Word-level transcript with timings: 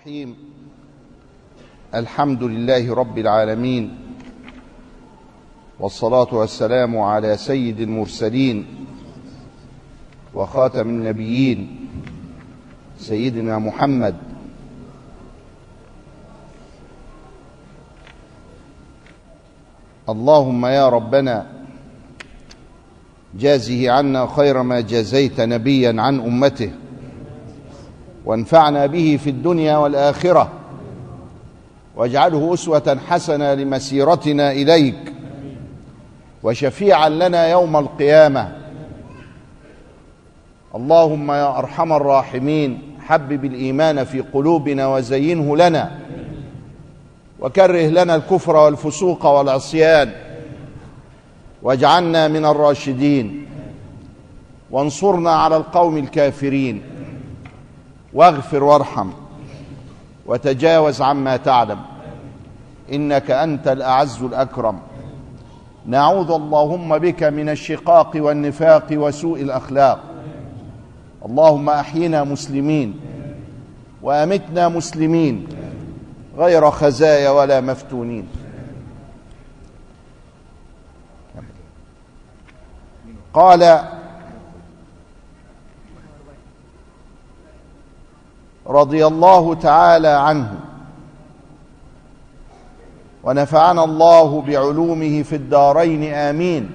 الرحيم. 0.00 0.36
الحمد 1.94 2.42
لله 2.42 2.94
رب 2.94 3.18
العالمين. 3.18 3.98
والصلاة 5.80 6.34
والسلام 6.34 6.98
على 6.98 7.36
سيد 7.36 7.80
المرسلين 7.80 8.66
وخاتم 10.34 10.88
النبيين 10.88 11.88
سيدنا 12.98 13.58
محمد. 13.58 14.16
اللهم 20.08 20.66
يا 20.66 20.88
ربنا 20.88 21.46
جازه 23.34 23.90
عنا 23.90 24.26
خير 24.26 24.62
ما 24.62 24.80
جازيت 24.80 25.40
نبيا 25.40 26.00
عن 26.00 26.20
أمته. 26.20 26.79
وانفعنا 28.24 28.86
به 28.86 29.18
في 29.24 29.30
الدنيا 29.30 29.76
والآخرة. 29.76 30.50
واجعله 31.96 32.54
أسوة 32.54 32.98
حسنة 33.08 33.54
لمسيرتنا 33.54 34.52
إليك. 34.52 35.12
وشفيعا 36.42 37.08
لنا 37.08 37.46
يوم 37.46 37.76
القيامة. 37.76 38.56
اللهم 40.74 41.30
يا 41.30 41.58
أرحم 41.58 41.92
الراحمين 41.92 42.82
حبب 43.00 43.44
الإيمان 43.44 44.04
في 44.04 44.20
قلوبنا 44.20 44.86
وزينه 44.86 45.56
لنا. 45.56 45.98
وكره 47.40 47.86
لنا 47.86 48.16
الكفر 48.16 48.56
والفسوق 48.56 49.26
والعصيان. 49.26 50.12
واجعلنا 51.62 52.28
من 52.28 52.44
الراشدين. 52.46 53.46
وانصرنا 54.70 55.30
على 55.30 55.56
القوم 55.56 55.96
الكافرين. 55.96 56.82
واغفر 58.14 58.64
وارحم 58.64 59.10
وتجاوز 60.26 61.02
عما 61.02 61.36
تعلم. 61.36 61.78
إنك 62.92 63.30
أنت 63.30 63.68
الأعز 63.68 64.22
الأكرم. 64.22 64.78
نعوذ 65.86 66.30
اللهم 66.30 66.98
بك 66.98 67.22
من 67.22 67.48
الشقاق 67.48 68.10
والنفاق 68.14 68.86
وسوء 68.92 69.42
الأخلاق. 69.42 70.00
اللهم 71.24 71.70
أحينا 71.70 72.24
مسلمين 72.24 73.00
وأمتنا 74.02 74.68
مسلمين 74.68 75.46
غير 76.38 76.70
خزايا 76.70 77.30
ولا 77.30 77.60
مفتونين. 77.60 78.28
قال 83.34 83.80
رضي 88.70 89.06
الله 89.06 89.54
تعالى 89.54 90.08
عنه. 90.08 90.60
ونفعنا 93.24 93.84
الله 93.84 94.42
بعلومه 94.42 95.22
في 95.22 95.36
الدارين 95.36 96.14
آمين. 96.14 96.70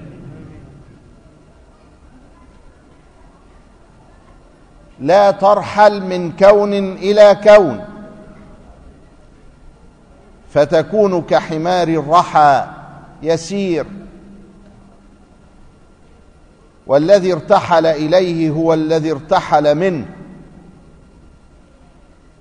لا 5.00 5.30
ترحل 5.30 6.02
من 6.02 6.32
كون 6.32 6.72
إلى 6.96 7.40
كون 7.44 7.84
فتكون 10.50 11.22
كحمار 11.22 11.88
الرحى 11.88 12.66
يسير. 13.22 13.86
والذي 16.86 17.32
ارتحل 17.32 17.86
إليه 17.86 18.50
هو 18.50 18.74
الذي 18.74 19.12
ارتحل 19.12 19.74
منه. 19.74 20.15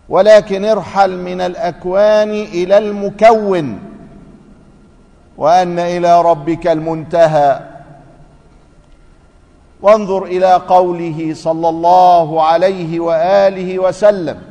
ولكن 0.10 0.66
ارحل 0.66 1.18
من 1.18 1.42
الأكوان 1.42 2.30
إلى 2.32 2.78
المكون 2.78 3.80
وأن 5.38 5.80
إلى 5.80 6.22
ربك 6.22 6.68
المنتهى. 6.68 7.60
وانظر 9.82 10.24
إلى 10.24 10.54
قوله 10.54 11.34
صلى 11.34 11.70
الله 11.70 12.44
عليه 12.44 13.00
وآله 13.00 13.80
وسلم 13.80 14.42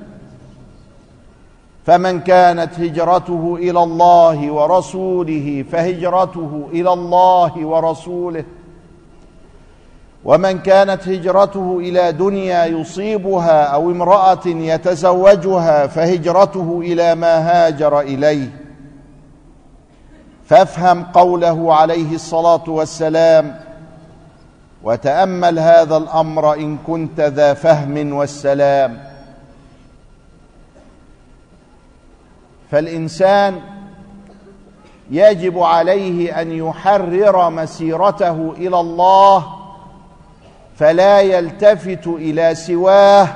فمن 1.86 2.20
كانت 2.20 2.80
هجرته 2.80 3.56
إلى 3.58 3.82
الله 3.82 4.52
ورسوله 4.52 5.64
فهجرته 5.72 6.68
إلى 6.72 6.92
الله 6.92 7.66
ورسوله. 7.66 8.44
ومن 10.24 10.58
كانت 10.58 11.08
هجرته 11.08 11.78
إلى 11.78 12.12
دنيا 12.12 12.64
يصيبها 12.66 13.64
أو 13.64 13.90
امرأة 13.90 14.46
يتزوجها 14.46 15.86
فهجرته 15.86 16.80
إلى 16.84 17.14
ما 17.14 17.38
هاجر 17.38 18.00
إليه. 18.00 18.48
فافهم 20.46 21.04
قوله 21.04 21.74
عليه 21.74 22.14
الصلاة 22.14 22.64
والسلام 22.66 23.60
وتأمل 24.82 25.58
هذا 25.58 25.96
الأمر 25.96 26.54
إن 26.54 26.78
كنت 26.86 27.20
ذا 27.20 27.54
فهم 27.54 28.12
والسلام. 28.12 28.98
فالإنسان 32.70 33.60
يجب 35.10 35.58
عليه 35.58 36.40
أن 36.40 36.52
يحرر 36.52 37.50
مسيرته 37.50 38.52
إلى 38.56 38.80
الله 38.80 39.63
فلا 40.76 41.20
يلتفت 41.20 42.06
إلى 42.06 42.54
سواه 42.54 43.28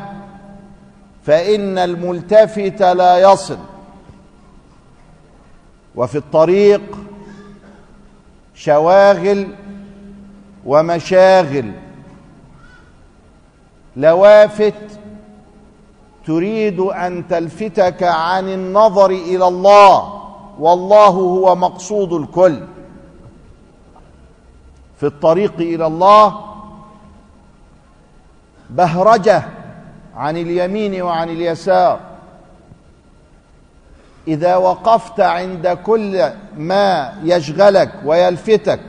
فإن 1.24 1.78
الملتفت 1.78 2.82
لا 2.82 3.32
يصل. 3.32 3.58
وفي 5.94 6.18
الطريق 6.18 6.82
شواغل 8.54 9.48
ومشاغل. 10.66 11.72
لوافت 13.96 14.74
تريد 16.26 16.80
أن 16.80 17.28
تلفتك 17.28 18.02
عن 18.02 18.48
النظر 18.48 19.10
إلى 19.10 19.48
الله 19.48 20.22
والله 20.58 21.06
هو 21.06 21.54
مقصود 21.54 22.12
الكل. 22.12 22.60
في 25.00 25.06
الطريق 25.06 25.54
إلى 25.54 25.86
الله 25.86 26.47
بهرجة 28.70 29.42
عن 30.16 30.36
اليمين 30.36 31.02
وعن 31.02 31.28
اليسار. 31.28 32.00
إذا 34.28 34.56
وقفت 34.56 35.20
عند 35.20 35.68
كل 35.68 36.30
ما 36.56 37.12
يشغلك 37.22 37.90
ويلفتك 38.04 38.80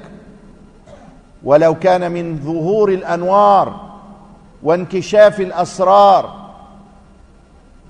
ولو 1.43 1.75
كان 1.75 2.11
من 2.11 2.39
ظهور 2.39 2.89
الأنوار 2.89 3.89
وانكشاف 4.63 5.39
الأسرار 5.39 6.49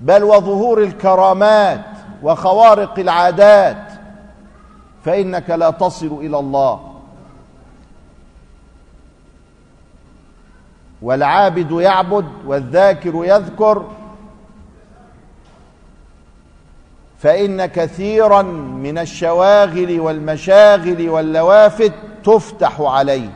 بل 0.00 0.24
وظهور 0.24 0.82
الكرامات 0.82 1.84
وخوارق 2.22 2.98
العادات 2.98 3.82
فإنك 5.04 5.50
لا 5.50 5.70
تصل 5.70 6.18
إلى 6.20 6.38
الله. 6.38 6.89
والعابد 11.02 11.70
يعبد 11.70 12.26
والذاكر 12.46 13.12
يذكر. 13.24 13.90
فإن 17.18 17.66
كثيرا 17.66 18.42
من 18.42 18.98
الشواغل 18.98 20.00
والمشاغل 20.00 21.08
واللوافت 21.08 21.92
تفتح 22.24 22.80
عليه. 22.80 23.30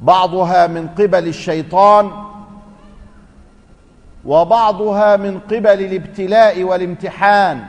بعضها 0.00 0.66
من 0.66 0.88
قبل 0.88 1.28
الشيطان 1.28 2.10
وبعضها 4.24 5.16
من 5.16 5.40
قبل 5.40 5.66
الابتلاء 5.84 6.62
والامتحان. 6.62 7.64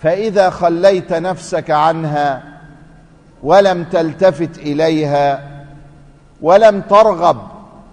فإذا 0.00 0.50
خليت 0.50 1.12
نفسك 1.12 1.70
عنها 1.70 2.49
ولم 3.42 3.84
تلتفت 3.84 4.58
إليها 4.58 5.42
ولم 6.42 6.80
ترغب 6.80 7.36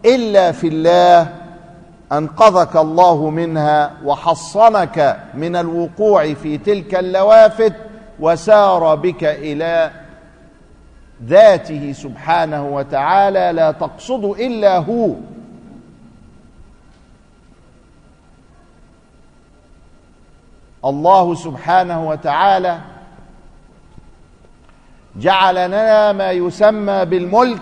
إلا 0.06 0.52
في 0.52 0.68
الله 0.68 1.34
أنقذك 2.12 2.76
الله 2.76 3.30
منها 3.30 3.92
وحصنك 4.06 5.20
من 5.34 5.56
الوقوع 5.56 6.34
في 6.34 6.58
تلك 6.58 6.96
اللوافت 6.96 7.74
وسار 8.20 8.96
بك 8.96 9.24
إلى 9.24 9.92
ذاته 11.26 11.92
سبحانه 11.94 12.68
وتعالى 12.68 13.52
لا 13.54 13.72
تقصد 13.72 14.24
إلا 14.26 14.78
هو. 14.78 15.14
الله 20.86 21.36
سبحانه 21.36 22.10
وتعالى 22.10 22.80
جعل 25.20 25.68
لنا 25.68 26.12
ما 26.12 26.32
يسمى 26.32 27.06
بالملك 27.06 27.62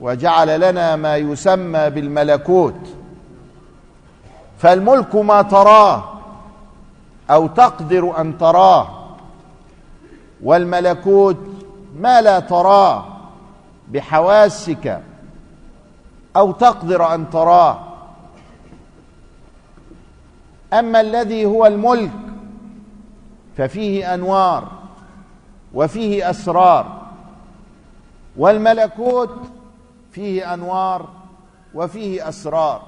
وجعل 0.00 0.60
لنا 0.60 0.96
ما 0.96 1.16
يسمى 1.16 1.90
بالملكوت. 1.90 2.80
فالملك 4.58 5.14
ما 5.14 5.42
تراه 5.42 6.04
أو 7.30 7.46
تقدر 7.46 8.20
أن 8.20 8.38
تراه 8.38 8.88
والملكوت 10.42 11.36
ما 11.96 12.22
لا 12.22 12.40
تراه 12.40 13.04
بحواسك 13.88 15.02
أو 16.36 16.52
تقدر 16.52 17.14
أن 17.14 17.30
تراه. 17.30 17.78
أما 20.72 21.00
الذي 21.00 21.44
هو 21.44 21.66
الملك 21.66 22.10
ففيه 23.56 24.14
أنوار. 24.14 24.77
وفيه 25.74 26.30
أسرار. 26.30 27.02
والملكوت 28.36 29.34
فيه 30.10 30.54
أنوار 30.54 31.08
وفيه 31.74 32.28
أسرار. 32.28 32.82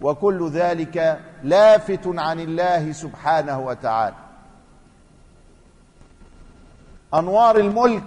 وكل 0.00 0.48
ذلك 0.48 1.20
لافت 1.42 2.06
عن 2.06 2.40
الله 2.40 2.92
سبحانه 2.92 3.60
وتعالى. 3.60 4.16
أنوار 7.14 7.56
الملك 7.56 8.02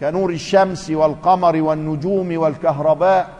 كنور 0.00 0.30
الشمس 0.30 0.90
والقمر 0.90 1.62
والنجوم 1.62 2.38
والكهرباء 2.38 3.30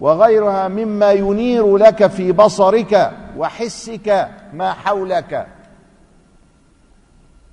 وغيرها 0.00 0.68
مما 0.68 1.12
ينير 1.12 1.76
لك 1.76 2.06
في 2.06 2.32
بصرك 2.32 3.12
وحسك 3.36 4.28
ما 4.52 4.72
حولك. 4.72 5.46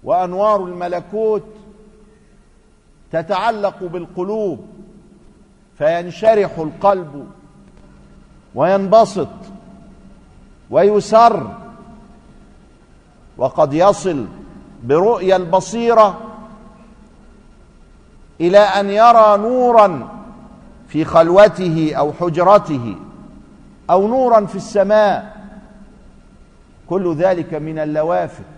وأنوار 0.06 0.66
الملكوت 0.66 1.44
تتعلق 3.12 3.84
بالقلوب 3.84 4.68
فينشرح 5.78 6.58
القلب 6.58 7.28
وينبسط 8.56 9.28
ويسر 10.70 11.52
وقد 13.38 13.74
يصل 13.74 14.26
برؤيا 14.84 15.36
البصيرة 15.36 16.22
إلى 18.42 18.60
أن 18.60 18.90
يرى 18.90 19.38
نورا 19.38 20.10
في 20.88 21.06
خلوته 21.06 21.94
أو 21.96 22.14
حجرته 22.14 22.96
أو 23.90 24.08
نورا 24.08 24.46
في 24.46 24.56
السماء. 24.56 25.36
كل 26.90 27.16
ذلك 27.16 27.54
من 27.54 27.80
اللوافت. 27.80 28.55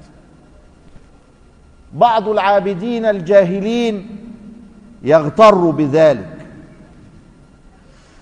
بعض 1.93 2.27
العابدين 2.29 3.05
الجاهلين 3.05 4.17
يغتر 5.03 5.55
بذلك. 5.55 6.37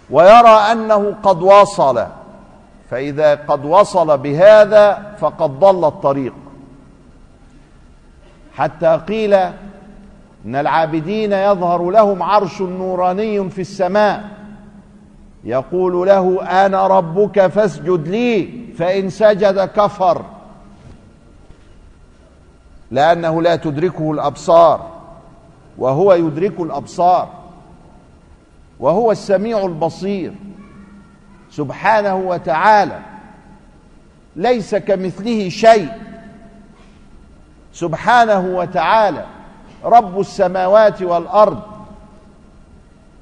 ويرى 0.09 0.57
أنه 0.71 1.15
قد 1.23 1.41
وصل 1.41 2.05
فإذا 2.89 3.35
قد 3.35 3.65
وصل 3.65 4.17
بهذا 4.17 5.15
فقد 5.19 5.59
ضل 5.59 5.85
الطريق. 5.85 6.33
حتى 8.55 8.99
قيل 9.07 9.33
إن 10.45 10.55
العابدين 10.55 11.31
يظهر 11.31 11.89
لهم 11.89 12.23
عرش 12.23 12.61
نوراني 12.61 13.49
في 13.49 13.61
السماء 13.61 14.23
يقول 15.43 16.07
له 16.07 16.43
أنا 16.65 16.87
ربك 16.87 17.47
فاسجد 17.47 18.07
لي 18.07 18.49
فإن 18.77 19.09
سجد 19.09 19.59
كفر. 19.59 20.25
لأنه 22.95 23.41
لا 23.41 23.55
تدركه 23.55 24.11
الأبصار 24.11 24.87
وهو 25.77 26.13
يدرك 26.13 26.59
الأبصار 26.59 27.29
وهو 28.79 29.11
السميع 29.11 29.65
البصير 29.65 30.33
سبحانه 31.51 32.15
وتعالى 32.15 32.99
ليس 34.35 34.75
كمثله 34.75 35.49
شيء 35.49 35.89
سبحانه 37.73 38.39
وتعالى 38.57 39.25
رب 39.83 40.19
السماوات 40.19 41.01
والأرض 41.01 41.61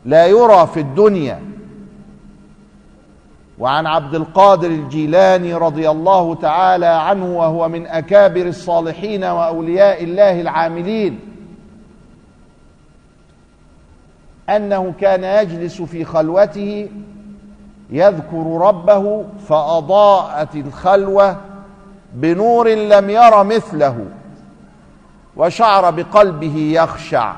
لا 0.06 0.26
يرى 0.26 0.68
في 0.68 0.80
الدنيا 0.80 1.42
وعن 3.64 3.88
عبد 3.88 4.16
القادر 4.16 4.68
الجيلاني 4.68 5.54
رضي 5.54 5.90
الله 5.90 6.36
تعالى 6.36 6.86
عنه 6.86 7.38
وهو 7.38 7.70
من 7.70 7.88
أكابر 7.88 8.48
الصالحين 8.48 9.24
وأولياء 9.24 10.04
الله 10.04 10.42
العاملين 10.42 11.20
أنه 14.50 14.94
كان 15.00 15.24
يجلس 15.24 15.82
في 15.82 16.06
خلوته 16.06 16.90
يذكر 17.90 18.58
ربه 18.62 19.26
فأضاءت 19.48 20.56
الخلوة 20.56 21.38
بنور 22.14 22.70
لم 22.70 23.10
ير 23.10 23.44
مثله 23.44 24.06
وشعر 25.36 25.92
بقلبه 25.92 26.58
يخشع. 26.58 27.34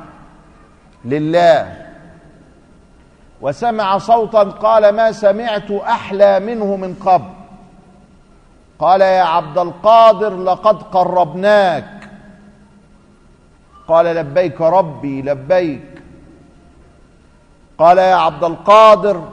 لله. 1.05 1.84
وسمع 3.45 3.97
صوتا 3.97 4.43
قال 4.43 4.89
ما 4.89 5.11
سمعت 5.11 5.71
أحلى 5.71 6.39
منه 6.39 6.75
من 6.75 6.93
قبل. 6.93 7.29
قال 8.79 9.01
يا 9.01 9.23
عبد 9.23 9.57
القادر 9.57 10.37
لقد 10.37 10.83
قربناك. 10.83 12.09
قال 13.87 14.05
لبيك 14.05 14.61
ربي 14.61 15.21
لبيك. 15.21 16.01
قال 17.77 17.97
يا 17.97 18.15
عبد 18.15 18.43
القادر 18.43 19.23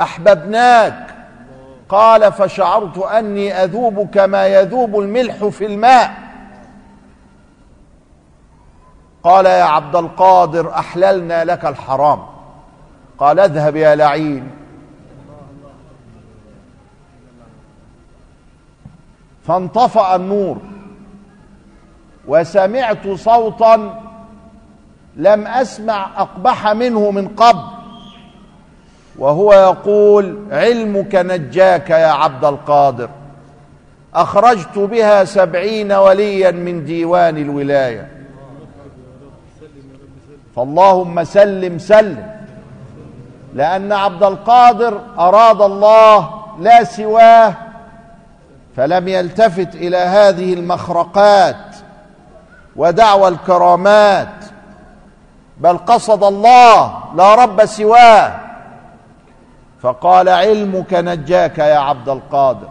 أحببناك. 0.00 1.14
قال 1.88 2.32
فشعرت 2.32 2.98
أني 2.98 3.52
اذوب 3.52 4.10
كما 4.14 4.46
يذوب 4.46 4.98
الملح 4.98 5.44
في 5.44 5.66
الماء. 5.66 6.10
قال 9.24 9.46
يا 9.46 9.64
عبد 9.64 9.96
القادر 9.96 10.74
أحللنا 10.74 11.44
لك 11.44 11.64
الحرام. 11.64 12.22
قال 13.22 13.40
اذهب 13.40 13.76
يا 13.76 13.94
لعين. 13.94 14.50
فانطفأ 19.46 20.16
النور. 20.16 20.58
وسمعت 22.26 23.08
صوتا 23.08 24.00
لم 25.16 25.46
أسمع 25.46 26.10
أقبح 26.16 26.68
منه 26.68 27.10
من 27.10 27.28
قبل. 27.28 27.64
وهو 29.18 29.52
يقول 29.52 30.38
علمك 30.50 31.14
نجاك 31.14 31.90
يا 31.90 32.06
عبد 32.06 32.44
القادر. 32.44 33.08
أخرجت 34.14 34.78
بها 34.78 35.24
سبعين 35.24 35.92
وليا 35.92 36.50
من 36.50 36.84
ديوان 36.84 37.36
الولاية. 37.36 38.08
فاللهم 40.56 41.24
سلم 41.24 41.78
سلم. 41.78 42.41
لأن 43.54 43.92
عبد 43.92 44.22
القادر 44.22 45.00
أراد 45.18 45.62
الله 45.62 46.30
لا 46.58 46.84
سواه 46.84 47.54
فلم 48.76 49.08
يلتفت 49.08 49.74
إلى 49.74 49.96
هذه 49.96 50.54
المخرقات 50.54 51.76
ودعوى 52.76 53.28
الكرامات 53.28 54.28
بل 55.58 55.78
قصد 55.78 56.24
الله 56.24 57.02
لا 57.14 57.34
رب 57.34 57.64
سواه. 57.64 58.40
فقال 59.82 60.28
علمك 60.28 60.94
نجاك 60.94 61.58
يا 61.58 61.78
عبد 61.78 62.08
القادر. 62.08 62.68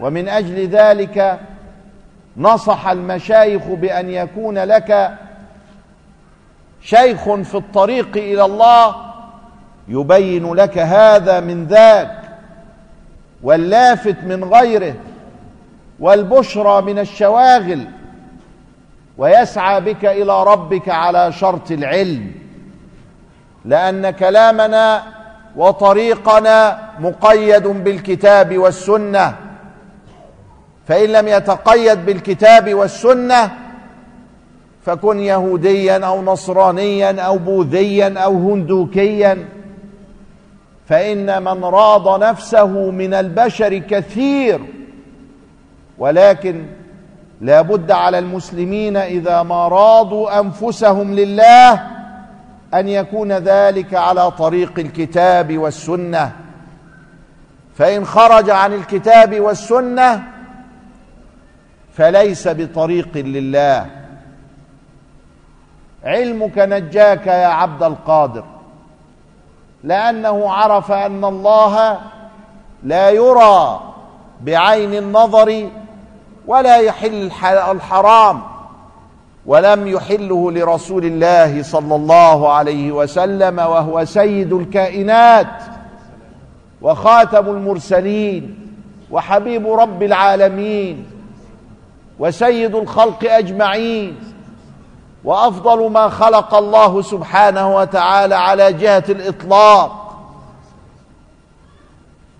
ومن 0.00 0.28
أجل 0.28 0.68
ذلك 0.68 1.40
نصح 2.36 2.88
المشايخ 2.88 3.62
بأن 3.62 4.10
يكون 4.10 4.58
لك 4.58 5.18
شيخ 6.82 7.34
في 7.34 7.54
الطريق 7.54 8.16
إلى 8.16 8.44
الله 8.44 8.96
يبين 9.88 10.54
لك 10.54 10.78
هذا 10.78 11.40
من 11.40 11.64
ذاك 11.66 12.18
واللافت 13.42 14.16
من 14.24 14.44
غيره 14.44 14.94
والبشرى 16.00 16.82
من 16.82 16.98
الشواغل 16.98 17.86
ويسعى 19.18 19.80
بك 19.80 20.04
إلى 20.04 20.44
ربك 20.44 20.88
على 20.88 21.32
شرط 21.32 21.70
العلم 21.70 22.32
لأن 23.64 24.10
كلامنا 24.10 25.02
وطريقنا 25.56 26.78
مقيد 26.98 27.66
بالكتاب 27.66 28.58
والسنة 28.58 29.34
فإن 30.88 31.08
لم 31.08 31.28
يتقيد 31.28 32.06
بالكتاب 32.06 32.74
والسنة 32.74 33.50
فكن 34.82 35.20
يهوديا 35.20 36.06
أو 36.06 36.22
نصرانيا 36.22 37.20
أو 37.20 37.38
بوذيا 37.38 38.18
أو 38.18 38.50
هندوكيا. 38.50 39.48
فإن 40.88 41.42
من 41.42 41.64
راض 41.64 42.22
نفسه 42.22 42.90
من 42.90 43.14
البشر 43.14 43.78
كثير 43.78 44.60
ولكن 45.98 46.66
لا 47.40 47.62
بد 47.62 47.90
على 47.90 48.18
المسلمين 48.18 48.96
إذا 48.96 49.42
ما 49.42 49.68
راضوا 49.68 50.40
أنفسهم 50.40 51.14
لله 51.14 51.72
أن 52.74 52.88
يكون 52.88 53.32
ذلك 53.32 53.94
على 53.94 54.30
طريق 54.30 54.78
الكتاب 54.78 55.58
والسنة. 55.58 56.32
فإن 57.74 58.04
خرج 58.04 58.50
عن 58.50 58.72
الكتاب 58.72 59.40
والسنة 59.40 60.22
فليس 61.94 62.48
بطريق 62.48 63.16
لله. 63.16 64.01
علمك 66.04 66.58
نجاك 66.58 67.26
يا 67.26 67.46
عبد 67.46 67.82
القادر. 67.82 68.44
لأنه 69.84 70.52
عرف 70.52 70.92
أن 70.92 71.24
الله 71.24 71.98
لا 72.82 73.10
يرى 73.10 73.80
بعين 74.40 74.94
النظر 74.94 75.68
ولا 76.46 76.76
يحل 76.76 77.30
الحرام 77.44 78.42
ولم 79.46 79.86
يحله 79.86 80.52
لرسول 80.52 81.04
الله 81.04 81.62
صلى 81.62 81.94
الله 81.94 82.52
عليه 82.52 82.92
وسلم 82.92 83.58
وهو 83.58 84.04
سيد 84.04 84.52
الكائنات 84.52 85.62
وخاتم 86.82 87.46
المرسلين 87.46 88.68
وحبيب 89.10 89.68
رب 89.68 90.02
العالمين 90.02 91.06
وسيد 92.18 92.74
الخلق 92.74 93.32
أجمعين. 93.32 94.31
وأفضل 95.24 95.90
ما 95.90 96.08
خلق 96.08 96.54
الله 96.54 97.02
سبحانه 97.02 97.76
وتعالى 97.76 98.34
على 98.34 98.72
جهة 98.72 99.04
الإطلاق. 99.08 99.98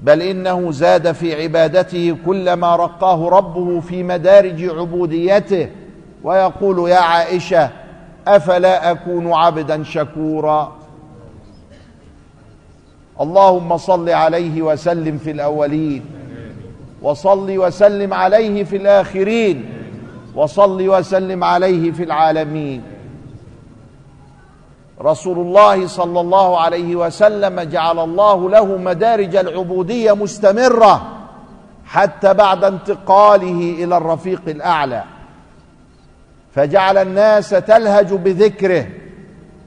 بل 0.01 0.23
إنه 0.23 0.71
زاد 0.71 1.13
في 1.13 1.43
عبادته 1.43 2.17
كلما 2.27 2.77
رقاه 2.77 3.29
ربه 3.29 3.81
في 3.81 4.03
مدارج 4.03 4.65
عبوديته 4.65 5.69
ويقول 6.25 6.91
يا 6.91 6.97
عائشة 6.99 7.71
أفلا 8.29 8.91
أكون 8.91 9.33
عبدا 9.33 9.83
شكورا؟ 9.85 10.73
اللهم 13.21 13.77
صل 13.77 14.11
عليه 14.11 14.63
وسلم 14.63 15.19
في 15.19 15.31
الأولين 15.31 16.05
وصل 17.03 17.59
وسلم 17.59 18.15
عليه 18.15 18.65
في 18.65 18.77
الآخرين. 18.77 19.82
وصل 20.35 20.89
وسلم 20.89 21.45
عليه 21.45 21.93
في 21.93 22.03
العالمين. 22.03 22.83
رسول 25.01 25.39
الله 25.39 25.87
صلى 25.87 26.21
الله 26.21 26.61
عليه 26.61 26.97
وسلم 26.97 27.61
جعل 27.61 27.99
الله 27.99 28.51
له 28.51 28.77
مدارج 28.77 29.37
العبودية 29.37 30.13
مستمرة 30.13 31.03
حتى 31.87 32.35
بعد 32.35 32.65
انتقاله 32.65 33.85
إلى 33.85 33.97
الرفيق 33.97 34.43
الأعلى. 34.49 35.05
فجعل 36.55 36.99
الناس 36.99 37.51
تلهج 37.51 38.15
بذكره 38.15 38.87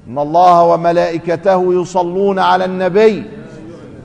إن 0.07 0.19
الله 0.19 0.63
وملائكته 0.63 1.81
يصلون 1.81 2.39
على 2.39 2.65
النبي. 2.65 3.23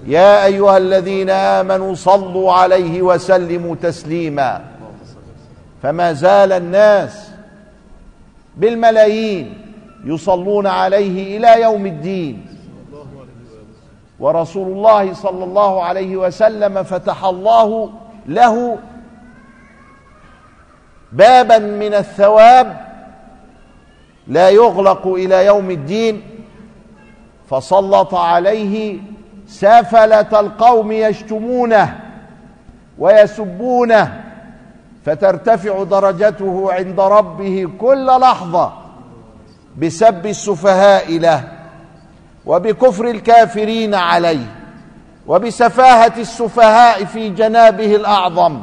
يا 0.07 0.45
أيها 0.45 0.77
الذين 0.77 1.31
آمنوا 1.31 1.95
صلوا 1.95 2.53
عليه 2.53 3.03
وسلموا 3.03 3.75
تسليما. 3.75 4.70
فما 5.83 6.13
زال 6.13 6.53
الناس 6.53 7.31
بالملايين 8.57 9.67
يصلون 10.05 10.67
عليه 10.67 11.37
إلى 11.37 11.63
يوم 11.63 11.87
الدين. 11.87 12.47
ورسول 14.21 14.69
الله 14.69 15.15
صلى 15.15 15.45
الله 15.45 15.85
عليه 15.85 16.17
وسلم 16.17 16.83
فتح 16.83 17.25
الله 17.25 17.91
له 18.27 18.79
بابا 21.13 21.59
من 21.59 21.95
الثواب 21.95 22.77
لا 24.27 24.49
يغلق 24.51 25.07
إلى 25.07 25.47
يوم 25.47 25.71
الدين 25.71 26.23
فسلط 27.51 28.15
عليه 28.15 28.99
سافلة 29.47 30.41
القوم 30.41 30.93
يشتمونه 30.93 32.01
ويسبونه 32.99 34.30
فترتفع 35.07 35.83
درجته 35.83 36.73
عند 36.73 37.01
ربه 37.01 37.69
كل 37.81 38.07
لحظة 38.07 38.73
بسب 39.79 40.27
السفهاء 40.27 41.19
له 41.19 41.45
وبكفر 42.47 43.05
الكافرين 43.05 43.95
عليه 43.95 44.47
وبسفاهة 45.27 46.13
السفهاء 46.19 47.05
في 47.05 47.29
جنابه 47.29 47.97
الأعظم. 47.97 48.63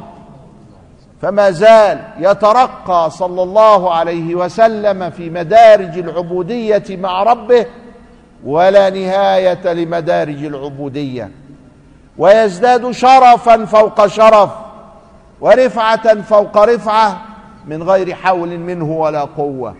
فما 1.22 1.50
زال 1.50 2.00
يترقى 2.18 3.10
صلى 3.10 3.42
الله 3.42 3.94
عليه 3.94 4.34
وسلم 4.34 5.10
في 5.10 5.30
مدارج 5.30 5.98
العبودية 5.98 6.84
مع 6.90 7.22
ربه 7.22 7.66
ولا 8.44 8.90
نهاية 8.90 9.72
لمدارج 9.72 10.44
العبودية. 10.44 11.30
ويزداد 12.18 12.90
شرفا 12.90 13.64
فوق 13.64 14.06
شرف. 14.06 14.50
ورفعة 15.40 16.22
فوق 16.22 16.58
رفعة 16.58 17.22
من 17.66 17.82
غير 17.82 18.14
حول 18.14 18.58
منه 18.58 18.92
ولا 18.92 19.20
قوة. 19.20 19.74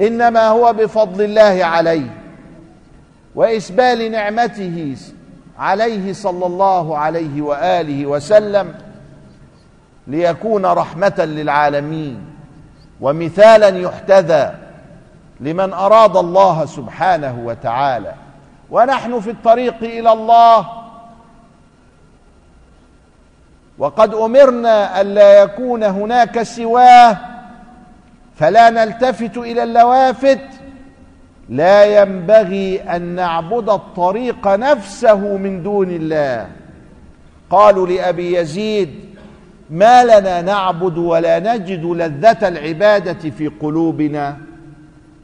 إنما 0.00 0.48
هو 0.48 0.72
بفضل 0.72 1.24
الله 1.24 1.64
عليه 1.64 2.16
وإسبال 3.34 4.12
نعمته 4.12 4.96
عليه 5.58 6.12
صلى 6.12 6.46
الله 6.46 6.98
عليه 6.98 7.42
وآله 7.42 8.06
وسلم 8.06 8.74
ليكون 10.06 10.66
رحمة 10.66 11.14
للعالمين 11.18 12.24
ومثالا 13.00 13.68
يحتذى 13.68 14.54
لمن 15.40 15.72
أراد 15.72 16.16
الله 16.16 16.66
سبحانه 16.66 17.42
وتعالى. 17.44 18.14
ونحن 18.70 19.20
في 19.20 19.30
الطريق 19.30 19.76
إلى 19.82 20.12
الله 20.12 20.66
وقد 23.78 24.14
أمرنا 24.14 25.00
الا 25.00 25.42
يكون 25.42 25.82
هناك 25.82 26.42
سواه 26.42 27.16
فلا 28.36 28.70
نلتفت 28.70 29.36
إلى 29.36 29.62
اللوافت 29.62 30.40
لا 31.48 32.00
ينبغي 32.00 32.80
أن 32.80 33.02
نعبد 33.02 33.68
الطريق 33.70 34.48
نفسه 34.48 35.36
من 35.36 35.62
دون 35.62 35.90
الله. 35.90 36.46
قالوا 37.50 37.86
لأبي 37.86 38.38
يزيد 38.38 38.90
ما 39.70 40.04
لنا 40.04 40.42
نعبد 40.42 40.98
ولا 40.98 41.38
نجد 41.38 41.84
لذة 41.84 42.48
العبادة 42.48 43.30
في 43.30 43.48
قلوبنا. 43.48 44.36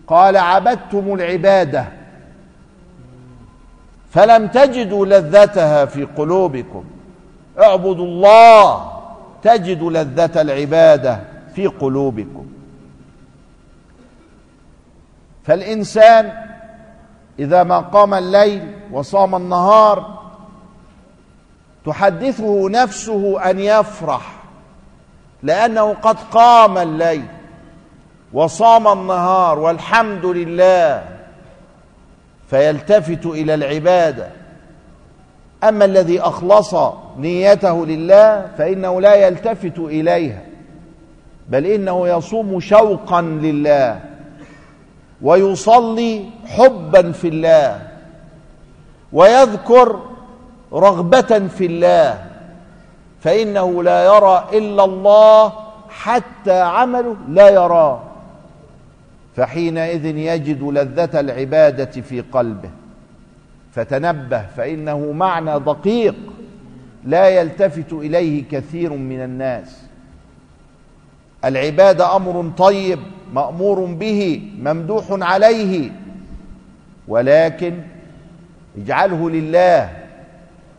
قال 0.06 0.37
عبدتم 0.37 1.14
العبادة 1.14 1.85
فلم 4.11 4.47
تجدوا 4.47 5.06
لذتها 5.06 5.85
في 5.85 6.04
قلوبكم. 6.04 6.85
اعبدوا 7.61 8.06
الله 8.06 8.92
تجدوا 9.42 9.90
لذة 9.90 10.40
العبادة 10.40 11.21
في 11.54 11.66
قلوبكم. 11.66 12.47
فالإنسان 15.44 16.32
إذا 17.38 17.62
ما 17.62 17.78
قام 17.78 18.14
الليل 18.14 18.76
وصام 18.92 19.35
النهار 19.35 20.23
تحدثه 21.87 22.68
نفسه 22.68 23.50
أن 23.50 23.59
يفرح 23.59 24.42
لأنه 25.42 25.94
قد 25.94 26.16
قام 26.32 26.78
الليل 26.78 27.26
وصام 28.32 28.88
النهار 28.88 29.59
والحمد 29.59 30.25
لله 30.25 31.04
فيلتفت 32.50 33.26
إلى 33.26 33.54
العبادة. 33.54 34.41
أما 35.64 35.85
الذي 35.85 36.21
أخلص 36.21 36.75
نيته 37.19 37.87
لله 37.87 38.47
فإنه 38.59 39.00
لا 39.00 39.14
يلتفت 39.14 39.78
إليها 39.78 40.42
بل 41.49 41.66
إنه 41.66 42.09
يصوم 42.09 42.61
شوقا 42.61 43.23
لله 43.23 44.00
ويصلي 45.23 46.25
حبا 46.47 47.12
في 47.12 47.28
الله 47.28 47.83
ويذكر 49.12 50.00
رغبة 50.73 51.49
في 51.49 51.66
الله 51.66 52.25
فإنه 53.21 53.83
لا 53.83 54.04
يرى 54.04 54.45
إلا 54.52 54.85
الله 54.85 55.52
حتى 55.88 56.61
عمله 56.61 57.16
لا 57.28 57.49
يراه 57.49 58.00
فحينئذ 59.37 60.04
يجد 60.04 60.62
لذة 60.62 61.21
العبادة 61.21 62.00
في 62.00 62.21
قلبه. 62.21 62.71
فتنبه 63.73 64.47
فإنه 64.57 65.12
معنى 65.12 65.61
دقيق 65.61 66.14
لا 67.05 67.29
يلتفت 67.29 67.93
إليه 67.93 68.45
كثير 68.50 68.93
من 68.93 69.21
الناس. 69.21 69.83
العباده 71.45 72.17
أمر 72.17 72.52
طيب 72.59 72.99
مأمور 73.33 73.85
به 73.85 74.50
ممدوح 74.59 75.05
عليه 75.11 75.91
ولكن 77.09 77.75
اجعله 78.79 79.31
لله 79.31 79.91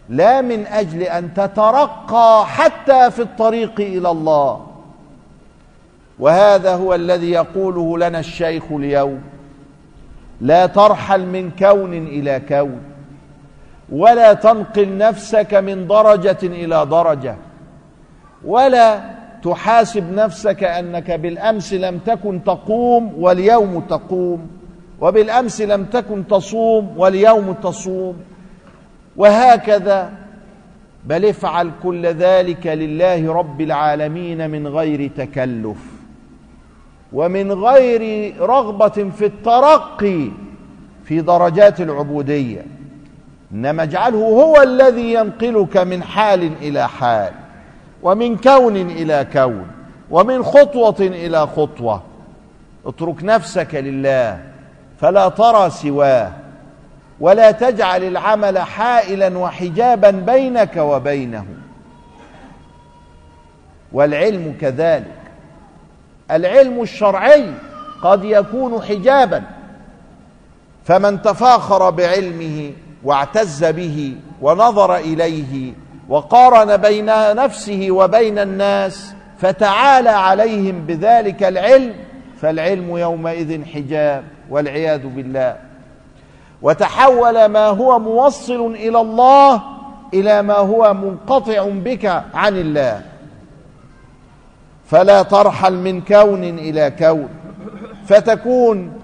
لا 0.10 0.42
من 0.42 0.66
أجل 0.68 1.02
أن 1.04 1.34
تترقى 1.34 2.46
حتى 2.48 3.12
في 3.12 3.22
الطريق 3.22 3.80
إلى 3.80 4.12
الله. 4.12 4.68
وهذا 6.20 6.76
هو 6.76 6.96
الذي 6.96 7.32
يقوله 7.32 7.98
لنا 7.98 8.20
الشيخ 8.20 8.64
اليوم. 8.72 9.22
لا 10.44 10.66
ترحل 10.66 11.26
من 11.26 11.52
كون 11.60 11.94
إلى 11.94 12.42
كون 12.50 12.82
ولا 13.92 14.34
تنقل 14.34 14.98
نفسك 14.98 15.54
من 15.54 15.88
درجة 15.88 16.38
إلى 16.44 16.86
درجة 16.86 17.36
ولا 18.46 19.02
تحاسب 19.44 20.14
نفسك 20.14 20.64
أنك 20.64 21.12
بالأمس 21.12 21.74
لم 21.74 21.98
تكن 21.98 22.44
تقوم 22.44 23.14
واليوم 23.18 23.80
تقوم 23.90 24.48
وبالأمس 25.02 25.62
لم 25.62 25.86
تكن 25.86 26.28
تصوم 26.28 26.94
واليوم 26.98 27.54
تصوم 27.54 28.16
وهكذا. 29.16 30.12
بل 31.06 31.26
افعل 31.26 31.72
كل 31.84 32.06
ذلك 32.06 32.68
لله 32.68 33.34
رب 33.34 33.62
العالمين 33.62 34.50
من 34.50 34.68
غير 34.68 35.12
تكلف. 35.18 35.93
ومن 37.13 37.51
غير 37.51 38.34
رغبة 38.39 39.10
في 39.17 39.25
الترقي 39.25 40.27
في 41.05 41.22
درجات 41.22 41.82
العبودية 41.82 42.65
إنما 43.51 43.84
اجعله 43.84 44.17
هو 44.17 44.62
الذي 44.62 45.13
ينقلك 45.13 45.77
من 45.77 46.03
حال 46.03 46.51
إلى 46.62 46.89
حال 46.89 47.32
ومن 48.03 48.38
كون 48.38 48.75
إلى 48.75 49.27
كون 49.34 49.67
ومن 50.12 50.43
خطوة 50.43 50.96
إلى 51.00 51.48
خطوة. 51.48 52.03
اترك 52.86 53.24
نفسك 53.24 53.75
لله 53.75 54.39
فلا 55.00 55.29
ترى 55.29 55.70
سواه 55.70 56.32
ولا 57.20 57.51
تجعل 57.51 58.03
العمل 58.03 58.60
حائلا 58.60 59.38
وحجابا 59.38 60.12
بينك 60.12 60.77
وبينه. 60.77 61.46
والعلم 63.91 64.55
كذلك. 64.62 65.23
العلم 66.34 66.82
الشرعي 66.82 67.46
قد 68.04 68.24
يكون 68.24 68.82
حجابا. 68.82 69.44
فمن 70.86 71.22
تفاخر 71.22 71.90
بعلمه 71.90 72.72
واعتز 73.04 73.66
به 73.66 74.16
ونظر 74.42 74.96
إليه 74.96 75.74
وقارن 76.10 76.78
بين 76.78 77.36
نفسه 77.36 77.88
وبين 77.92 78.40
الناس 78.40 79.13
فتعالى 79.40 80.10
عليهم 80.10 80.86
بذلك 80.86 81.44
العلم 81.44 81.94
فالعلم 82.42 82.98
يومئذ 82.98 83.66
حجاب 83.66 84.24
والعياذ 84.50 85.08
بالله. 85.08 85.58
وتحول 86.62 87.46
ما 87.46 87.68
هو 87.68 88.00
موصل 88.00 88.66
إلى 88.66 89.02
الله 89.02 89.62
إلى 90.13 90.42
ما 90.42 90.58
هو 90.58 90.94
منقطع 90.94 91.68
بك 91.70 92.24
عن 92.34 92.58
الله. 92.58 93.02
فلا 94.94 95.24
ترحل 95.24 95.74
من 95.74 96.02
كون 96.02 96.44
إلى 96.44 96.92
كون 97.00 97.30
فتكون 98.06 99.00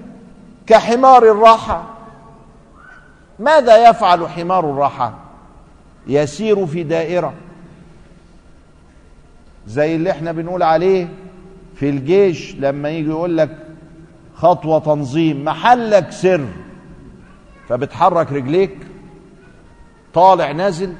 كحمار 0.67 1.23
الرحى 1.31 1.83
ماذا 3.39 3.89
يفعل 3.89 4.29
حمار 4.29 4.69
الرحى 4.71 5.11
يسير 6.07 6.65
في 6.65 6.83
دائرة 6.83 7.33
زي 9.67 9.95
اللي 9.95 10.11
إحنا 10.11 10.31
بنقول 10.31 10.63
عليه 10.63 11.07
في 11.75 11.89
الجيش 11.89 12.55
لما 12.55 12.89
يجي 12.89 13.09
يقول 13.09 13.37
لك 13.37 13.57
خطوة 14.35 14.79
تنظيم 14.79 15.45
محلك 15.45 16.11
سر 16.11 16.45
فبتحرك 17.69 18.31
رجليك 18.31 18.77
طالع 20.13 20.51
نازل 20.51 20.93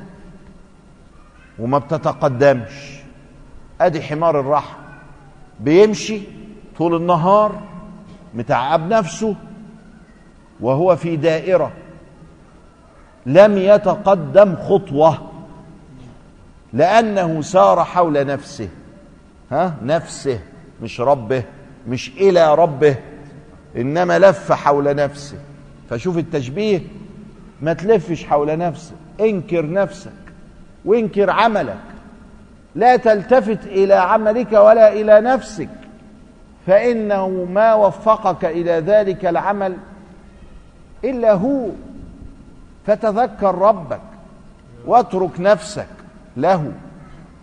وما 1.59 1.77
بتتقدمش. 1.77 2.99
أدي 3.81 4.01
حمار 4.01 4.39
الرحى 4.39 4.78
بيمشي 5.59 6.21
طول 6.77 6.95
النهار 6.95 7.61
متعب 8.33 8.89
نفسه 8.89 9.35
وهو 10.59 10.95
في 10.95 11.15
دائرة. 11.15 11.71
لم 13.25 13.57
يتقدم 13.57 14.55
خطوة 14.55 15.31
لأنه 16.73 17.41
سار 17.41 17.83
حول 17.83 18.25
نفسه. 18.25 18.69
ها؟ 19.51 19.75
نفسه 19.83 20.39
مش 20.81 21.01
ربه 21.01 21.43
مش 21.87 22.09
إلى 22.17 22.55
ربه 22.55 22.95
إنما 23.77 24.19
لف 24.19 24.51
حول 24.51 24.95
نفسه. 24.95 25.37
فشوف 25.89 26.17
التشبيه 26.17 26.81
ما 27.61 27.73
تلفش 27.73 28.25
حول 28.25 28.57
نفسك 28.57 28.95
انكر 29.19 29.71
نفسك 29.71 30.11
وانكر 30.85 31.29
عملك. 31.29 31.79
لا 32.79 32.95
تلتفت 32.95 33.65
إلى 33.65 33.93
عملك 33.93 34.51
ولا 34.53 34.93
إلى 34.93 35.21
نفسك 35.21 35.69
فإنه 36.67 37.27
ما 37.29 37.73
وفقك 37.73 38.45
إلى 38.45 38.71
ذلك 38.71 39.25
العمل 39.25 39.77
إلا 41.03 41.33
هو. 41.33 41.65
فتذكر 42.85 43.55
ربك 43.55 44.01
واترك 44.85 45.39
نفسك 45.39 45.87
له 46.37 46.71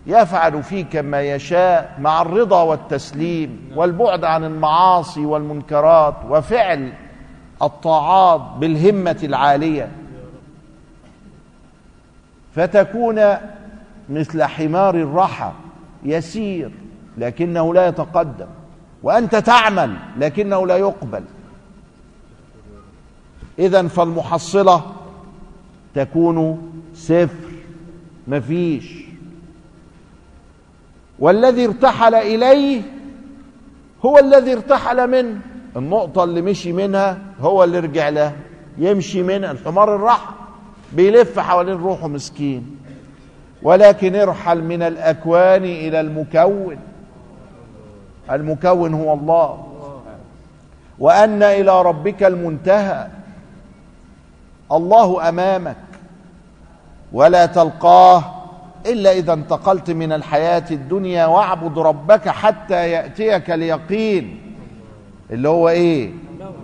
يفعل 0.07 0.63
فيك 0.63 0.95
ما 0.95 1.21
يشاء 1.21 1.95
مع 1.99 2.21
الرضا 2.21 2.63
والتسليم 2.63 3.71
والبعد 3.75 4.23
عن 4.23 4.43
المعاصي 4.43 5.25
والمنكرات 5.25 6.15
وفعل 6.29 6.93
الطاعات 7.61 8.41
بالهمة 8.59 9.19
العالية. 9.23 9.91
فتكون 12.55 13.37
مثل 14.09 14.43
حمار 14.43 14.95
الرحى 14.95 15.51
يسير 16.03 16.71
لكنه 17.17 17.73
لا 17.73 17.87
يتقدم. 17.87 18.47
وأنت 19.03 19.35
تعمل 19.35 19.97
لكنه 20.17 20.67
لا 20.67 20.77
يقبل. 20.77 21.23
اذا 23.59 23.87
فالمحصلة 23.87 24.81
تكون 25.95 26.69
صفر 26.95 27.47
مفيش 28.27 29.03
والذي 31.19 31.65
ارتحل 31.65 32.15
إليه 32.15 32.81
هو 34.05 34.19
الذي 34.19 34.53
ارتحل 34.53 35.09
منه. 35.09 35.39
النقطة 35.75 36.23
اللي 36.23 36.41
مشي 36.41 36.73
منها 36.73 37.17
هو 37.39 37.63
اللي 37.63 37.79
رجع 37.79 38.09
لها 38.09 38.35
يمشي 38.77 39.23
منها 39.23 39.51
الحمار 39.51 39.95
الرحى 39.95 40.33
بيلف 40.93 41.39
حوالين 41.39 41.73
روحه 41.73 42.07
مسكين. 42.07 42.76
ولكن 43.63 44.15
ارحل 44.15 44.63
من 44.63 44.81
الأكوان 44.81 45.63
إلى 45.63 45.99
المكون. 45.99 46.77
المكون 48.31 48.93
هو 48.93 49.13
الله. 49.13 49.63
وأن 50.99 51.43
إلى 51.43 51.81
ربك 51.81 52.23
المنتهى. 52.23 53.07
الله 54.71 55.29
أمامك. 55.29 55.75
ولا 57.13 57.45
تلقاه 57.45 58.23
إلا 58.85 59.11
إذا 59.11 59.33
انتقلت 59.33 59.91
من 59.91 60.11
الحياة 60.11 60.63
الدنيا 60.71 61.25
واعبد 61.25 61.79
ربك 61.79 62.29
حتى 62.29 62.91
يأتيك 62.91 63.51
اليقين. 63.51 64.55
اللي 65.31 65.49
هو 65.49 65.69
إيه؟ 65.69 66.11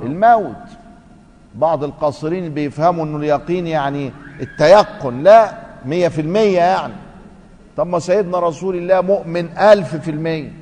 الموت. 0.04 0.56
بعض 1.56 1.84
القاصرين 1.84 2.54
بيفهموا 2.54 3.06
إنه 3.06 3.18
اليقين 3.18 3.68
يعني 3.68 4.12
التيقن. 4.42 5.24
لا. 5.24 5.63
مية 5.86 6.08
في 6.08 6.22
المية 6.22 6.60
يعني. 6.60 6.94
طب 7.78 7.88
ما 7.88 8.00
سيدنا 8.00 8.40
رسول 8.40 8.76
الله 8.76 9.02
مؤمن 9.02 9.58
ألف 9.58 9.96
في 9.96 10.12
المية. 10.12 10.54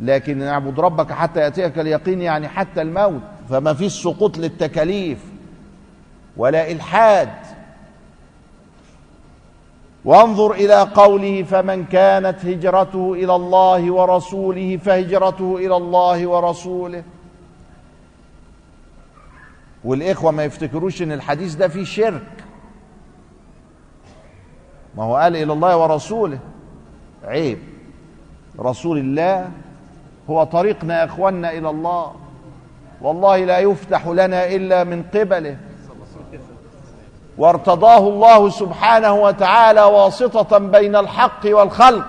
لكن 0.00 0.38
نعبد 0.38 0.80
ربك 0.80 1.12
حتى 1.12 1.40
يأتيك 1.40 1.78
اليقين 1.78 2.22
يعني 2.22 2.48
حتى 2.48 2.82
الموت. 2.82 3.22
فما 3.50 3.74
فيش 3.74 4.02
سقوط 4.02 4.38
للتكاليف 4.38 5.18
ولا 6.36 6.70
إلحاد. 6.70 7.30
وانظر 10.04 10.52
إلى 10.52 10.80
قوله 10.82 11.42
فمن 11.42 11.84
كانت 11.84 12.44
هجرته 12.44 13.14
إلى 13.14 13.34
الله 13.36 13.90
ورسوله 13.92 14.76
فهجرته 14.76 15.56
إلى 15.56 15.76
الله 15.76 16.26
ورسوله. 16.26 17.02
والإخوة 19.84 20.30
ما 20.30 20.44
يفتكروش 20.44 21.02
إن 21.02 21.12
الحديث 21.12 21.54
ده 21.54 21.68
فيه 21.68 21.84
شرك. 21.84 22.45
ما 24.96 25.04
هو 25.04 25.16
قال 25.16 25.36
إلى 25.36 25.52
الله 25.52 25.76
ورسوله. 25.76 26.38
عيب. 27.24 27.58
رسول 28.60 28.98
الله 28.98 29.50
هو 30.30 30.44
طريقنا 30.44 31.00
يا 31.00 31.04
إخواننا 31.04 31.52
إلى 31.52 31.70
الله. 31.70 32.12
والله 33.00 33.44
لا 33.44 33.58
يفتح 33.58 34.06
لنا 34.06 34.46
إلا 34.46 34.84
من 34.84 35.02
قبله. 35.14 35.56
وارتضاه 37.38 37.98
الله 37.98 38.48
سبحانه 38.48 39.14
وتعالى 39.14 39.82
واسطة 39.82 40.58
بين 40.58 40.96
الحق 40.96 41.40
والخلق. 41.44 42.06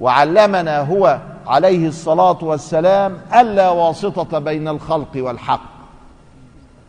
وعلمنا 0.00 0.80
هو 0.80 1.18
عليه 1.46 1.88
الصلاة 1.88 2.38
والسلام 2.42 3.18
ألا 3.34 3.70
واسطة 3.70 4.38
بين 4.38 4.68
الخلق 4.68 5.12
والحق. 5.16 5.79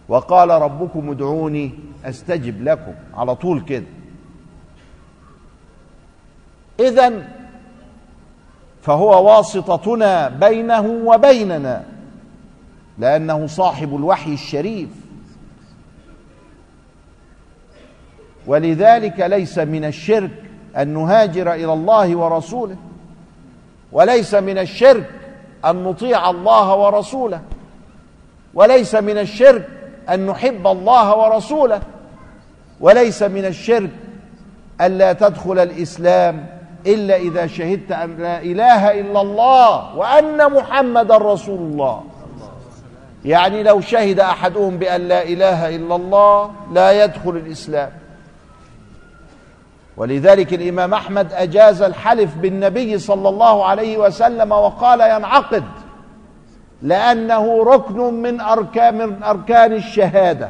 وقال 0.07 0.49
ربكم 0.49 1.11
ادعوني 1.11 1.71
أستجب 2.05 2.63
لكم. 2.63 2.93
على 3.13 3.35
طول 3.35 3.61
كده. 3.61 3.85
اذا 6.79 7.27
فهو 8.81 9.27
واسطتنا 9.29 10.29
بينه 10.29 11.01
وبيننا 11.05 11.85
لأنه 12.97 13.47
صاحب 13.47 13.95
الوحي 13.95 14.33
الشريف. 14.33 14.89
ولذلك 18.47 19.19
ليس 19.19 19.57
من 19.57 19.85
الشرك 19.85 20.43
أن 20.77 20.87
نهاجر 20.87 21.53
إلى 21.53 21.73
الله 21.73 22.15
ورسوله 22.15 22.75
وليس 23.91 24.33
من 24.33 24.57
الشرك 24.57 25.09
أن 25.65 25.83
نطيع 25.83 26.29
الله 26.29 26.75
ورسوله 26.75 27.41
وليس 28.53 28.95
من 28.95 29.17
الشرك 29.17 29.69
أن 30.09 30.25
نحب 30.25 30.67
الله 30.67 31.17
ورسوله 31.17 31.81
وليس 32.79 33.23
من 33.23 33.45
الشرك 33.45 33.89
الا 34.81 35.13
تدخل 35.13 35.59
الإسلام 35.59 36.45
إلا 36.87 37.15
إذا 37.15 37.47
شهدت 37.47 37.91
أن 37.91 38.17
لا 38.17 38.41
إله 38.41 38.99
إلا 38.99 39.21
الله 39.21 39.95
وأن 39.95 40.51
محمدا 40.51 41.17
رسول 41.17 41.59
الله. 41.59 42.03
يعني 43.25 43.63
لو 43.63 43.81
شهد 43.81 44.19
أحدهم 44.19 44.77
بأن 44.77 45.07
لا 45.07 45.23
إله 45.23 45.75
إلا 45.75 45.95
الله 45.95 46.51
لا 46.73 47.03
يدخل 47.03 47.29
الإسلام. 47.29 47.91
ولذلك 49.97 50.53
الإمام 50.53 50.93
أحمد 50.93 51.33
أجاز 51.33 51.81
الحلف 51.81 52.35
بالنبي 52.35 52.99
صلى 52.99 53.29
الله 53.29 53.65
عليه 53.65 53.97
وسلم 53.97 54.51
وقال 54.51 55.01
ينعقد. 55.01 55.63
لأنه 56.81 57.63
ركن 57.63 58.13
من 58.13 58.41
اركان 58.41 58.97
من 58.97 59.23
أركان 59.23 59.73
الشهادة. 59.73 60.49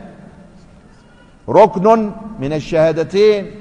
ركن 1.49 2.11
من 2.39 2.53
الشهادتين. 2.53 3.51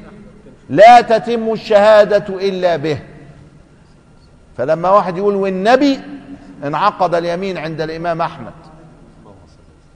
لا 0.69 1.01
تتم 1.01 1.53
الشهادة 1.53 2.49
إلا 2.49 2.77
به. 2.77 2.99
فلما 4.57 4.91
واحد 4.91 5.17
يقول 5.17 5.35
والنبي 5.35 6.01
انعقد 6.65 7.15
اليمين 7.15 7.59
عند 7.59 7.81
الإمام 7.81 8.23
أحمد. 8.23 8.53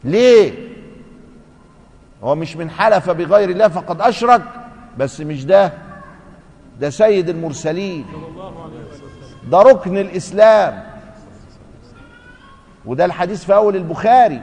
ليه؟ 0.05 0.53
هو 2.23 2.35
مش 2.35 2.57
من 2.57 2.71
حلف 2.71 3.11
بغير 3.11 3.51
الله 3.51 3.69
فقد 3.69 4.01
أشرك 4.01 4.43
بس 4.99 5.21
مش 5.21 5.45
ده. 5.45 5.73
ده 6.81 6.91
سيد 6.91 7.29
المرسلين. 7.29 8.07
ده 9.51 9.59
ركن 9.63 9.99
الإسلام. 9.99 10.94
وده 12.87 13.05
الحديث 13.05 13.45
في 13.45 13.55
أول 13.55 13.77
البخاري. 13.77 14.43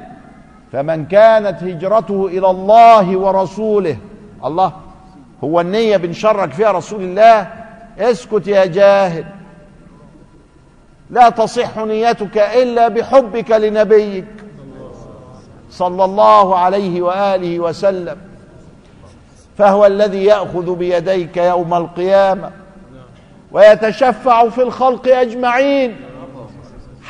فمن 0.72 1.06
كانت 1.06 1.64
هجرته 1.64 2.28
إلى 2.28 2.50
الله 2.50 3.18
ورسوله 3.18 3.98
الله 4.46 4.74
هو 5.44 5.62
النية 5.62 5.98
بنشرك 5.98 6.52
فيها 6.52 6.72
رسول 6.72 7.02
الله 7.04 7.48
اسكت 8.00 8.48
يا 8.48 8.66
جاهل. 8.66 9.26
لا 11.10 11.30
تصح 11.30 11.78
نيتك 11.78 12.38
إلا 12.38 12.88
بحبك 12.88 13.52
لنبيك. 13.52 14.26
صلى 15.72 16.04
الله 16.06 16.58
عليه 16.58 17.02
وآله 17.02 17.60
وسلم. 17.60 18.18
فهو 19.58 19.86
الذي 19.86 20.24
يأخذ 20.24 20.76
بيديك 20.76 21.38
يوم 21.38 21.74
القيامة. 21.74 22.52
ويتشفع 23.52 24.50
في 24.50 24.62
الخلق 24.62 25.08
أجمعين. 25.08 25.96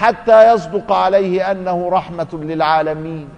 حتى 0.02 0.54
يصدق 0.54 0.92
عليه 0.92 1.52
أنه 1.52 1.90
رحمة 1.90 2.28
للعالمين. 2.34 3.30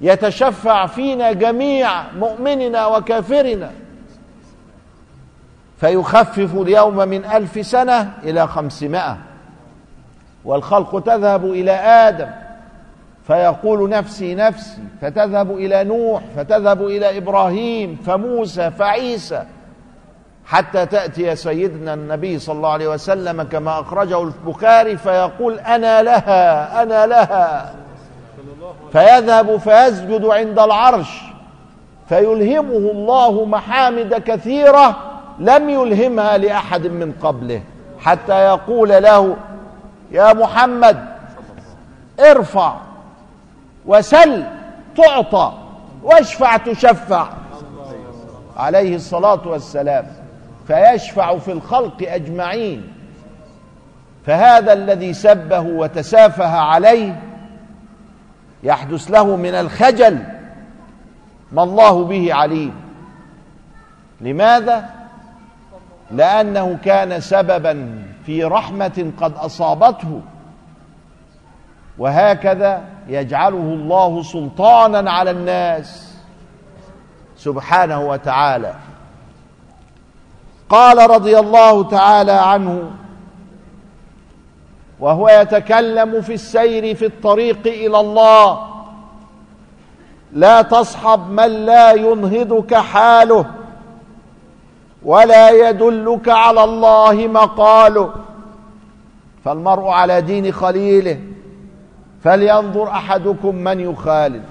يتشفع 0.00 0.86
فينا 0.86 1.32
جميع 1.32 2.12
مؤمننا 2.12 2.86
وكافرنا. 2.86 3.70
فيخفف 5.76 6.54
اليوم 6.54 6.96
من 6.96 7.24
ألف 7.24 7.66
سنة 7.66 8.12
إلى 8.22 8.46
خمسمائة. 8.46 9.18
والخلق 10.44 11.00
تذهب 11.00 11.44
إلى 11.44 11.72
آدم. 11.72 12.30
فيقول 13.26 13.90
نفسي 13.90 14.34
نفسي 14.34 14.82
فتذهب 15.00 15.50
إلى 15.50 15.84
نوح 15.84 16.22
فتذهب 16.36 16.82
إلى 16.82 17.18
إبراهيم 17.18 17.96
فموسى 18.06 18.70
فعيسى. 18.70 19.44
حتى 20.50 20.86
تأتي 20.86 21.36
سيدنا 21.36 21.94
النبي 21.94 22.38
صلى 22.38 22.56
الله 22.56 22.72
عليه 22.72 22.88
وسلم 22.88 23.42
كما 23.42 23.80
أخرجه 23.80 24.22
البخاري 24.22 24.96
فيقول 24.96 25.58
أنا 25.58 26.02
لها 26.02 26.82
أنا 26.82 27.06
لها. 27.06 27.74
فيذهب 28.92 29.56
فيسجد 29.56 30.24
عند 30.24 30.58
العرش. 30.58 31.22
فيلهمه 32.08 32.90
الله 32.90 33.44
محامد 33.44 34.14
كثيرة 34.14 34.96
لم 35.38 35.70
يلهمها 35.70 36.38
لأحد 36.38 36.86
من 36.86 37.12
قبله. 37.22 37.62
حتى 37.98 38.44
يقول 38.44 38.88
له 38.88 39.36
يا 40.10 40.32
محمد 40.32 41.04
ارفع 42.20 42.76
وسل 43.86 44.44
تعطى 44.96 45.52
واشفع 46.02 46.56
تشفع. 46.56 47.28
عليه 48.56 48.96
الصلاة 48.96 49.40
والسلام. 49.48 50.19
فيشفع 50.70 51.38
في 51.38 51.52
الخلق 51.52 51.96
أجمعين. 52.02 52.92
فهذا 54.26 54.72
الذي 54.72 55.12
سبه 55.12 55.60
وتسافه 55.60 56.58
عليه 56.58 57.22
يحدث 58.62 59.10
له 59.10 59.36
من 59.36 59.54
الخجل 59.54 60.18
ما 61.52 61.62
الله 61.62 62.04
به 62.04 62.34
عليم. 62.34 62.74
لماذا؟ 64.20 64.90
لأنه 66.10 66.78
كان 66.84 67.20
سببا 67.20 68.04
في 68.26 68.44
رحمة 68.44 69.12
قد 69.20 69.32
أصابته. 69.34 70.20
وهكذا 71.98 72.84
يجعله 73.08 73.58
الله 73.58 74.22
سلطانا 74.22 75.10
على 75.10 75.30
الناس. 75.30 76.16
سبحانه 77.36 78.00
وتعالى. 78.00 78.74
قال 80.70 81.10
رضي 81.10 81.38
الله 81.38 81.82
تعالى 81.84 82.32
عنه 82.32 82.90
وهو 85.00 85.28
يتكلم 85.28 86.20
في 86.20 86.34
السير 86.34 86.94
في 86.94 87.06
الطريق 87.06 87.66
إلى 87.66 88.00
الله 88.00 88.60
لا 90.32 90.62
تصحب 90.62 91.30
من 91.30 91.66
لا 91.66 91.92
ينهضك 91.92 92.74
حاله 92.74 93.46
ولا 95.02 95.68
يدلك 95.68 96.28
على 96.28 96.64
الله 96.64 97.12
مقاله 97.26 98.10
فالمرء 99.44 99.88
على 99.88 100.20
دين 100.20 100.52
خليله 100.52 101.20
فلينظر 102.24 102.88
أحدكم 102.88 103.54
من 103.54 103.80
يخالف. 103.80 104.42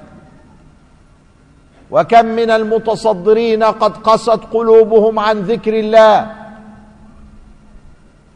وكم 1.92 2.26
من 2.26 2.50
المتصدرين 2.50 3.64
قد 3.64 3.98
قست 3.98 4.40
قلوبهم 4.54 5.20
عن 5.20 5.40
ذكر 5.40 5.80
الله. 5.80 6.32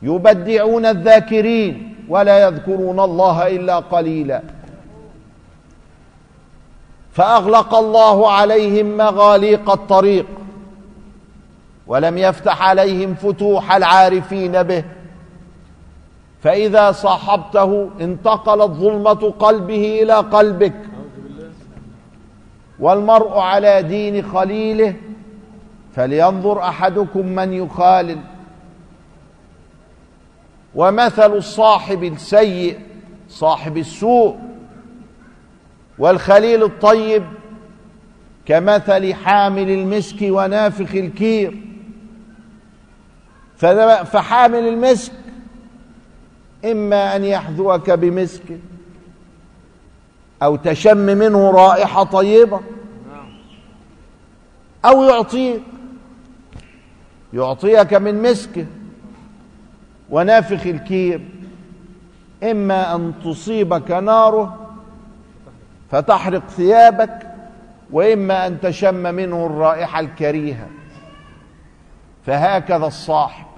يبدعون 0.02 0.86
الذاكرين 0.86 1.96
ولا 2.10 2.48
يذكرون 2.48 3.00
الله 3.00 3.48
إلا 3.48 3.80
قليلا. 3.80 4.42
فأغلق 7.13 7.76
الله 7.76 8.32
عليهم 8.32 8.98
مغاليق 8.98 9.72
الطريق 9.72 10.26
ولم 11.88 12.18
يفتح 12.18 12.62
عليهم 12.62 13.16
فتوح 13.16 13.76
العارفين 13.76 14.63
به. 14.63 14.84
فإذا 16.44 16.92
صاحبته 16.92 17.89
انتقلت 18.02 18.72
ظلمة 18.72 19.34
قلبه 19.39 20.00
إلى 20.04 20.13
قلبك 20.13 20.74
والمرء 22.80 23.40
على 23.40 23.84
دين 23.84 24.22
خليله 24.22 24.96
فلينظر 25.96 26.62
أحدكم 26.62 27.26
من 27.26 27.54
يخالل. 27.54 28.20
ومثل 30.76 31.34
الصاحب 31.34 32.04
السيء 32.04 32.80
صاحب 33.30 33.78
السوء 33.78 34.40
والخليل 35.98 36.64
الطيب 36.64 37.24
كمثل 38.46 39.14
حامل 39.14 39.70
المسك 39.70 40.18
ونافخ 40.22 40.96
الكير. 40.96 41.58
فحامل 44.06 44.68
المسك 44.68 45.14
إما 46.66 47.16
أن 47.16 47.24
يحذوك 47.24 47.90
بمسك 47.90 48.44
أو 50.44 50.56
تشم 50.56 50.98
منه 50.98 51.52
رائحة 51.52 52.04
طيبة. 52.04 52.60
أو 54.86 55.04
يعطيك. 55.04 55.62
يعطيك 57.34 57.94
من 57.94 58.22
مسكه 58.22 58.66
ونافخ 60.10 60.68
الكير. 60.68 61.22
إما 62.44 62.96
أن 62.96 63.14
تصيبك 63.24 63.92
ناره 63.92 64.76
فتحرق 65.92 66.48
ثيابك 66.48 67.28
وإما 67.92 68.48
أن 68.48 68.62
تشم 68.62 69.16
منه 69.16 69.46
الرائحة 69.46 70.00
الكريهة. 70.00 70.68
فهكذا 72.26 72.86
الصاحب. 72.86 73.53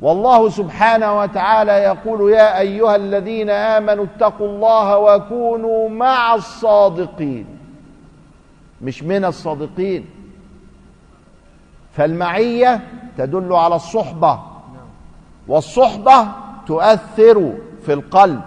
والله 0.00 0.48
سبحانه 0.48 1.18
وتعالى 1.18 1.72
يقول 1.72 2.32
يا 2.32 2.58
أيها 2.58 2.96
الذين 2.96 3.50
آمنوا 3.50 4.04
اتقوا 4.04 4.48
الله 4.48 4.98
وكونوا 4.98 5.88
مع 5.88 6.34
الصادقين. 6.34 7.46
مش 8.82 9.02
من 9.02 9.24
الصادقين. 9.24 10.06
فالمعية 11.92 12.80
تدل 13.18 13.52
على 13.52 13.74
الصحبة. 13.74 14.40
والصحبة 15.48 16.28
تؤثر 16.66 17.52
في 17.86 17.92
القلب. 17.92 18.40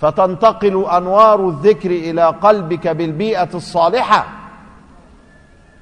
فتنتقل 0.00 0.84
أنوار 0.84 1.48
الذكر 1.48 1.90
إلى 1.90 2.24
قلبك 2.24 2.88
بالبيئة 2.88 3.48
الصالحة. 3.54 4.39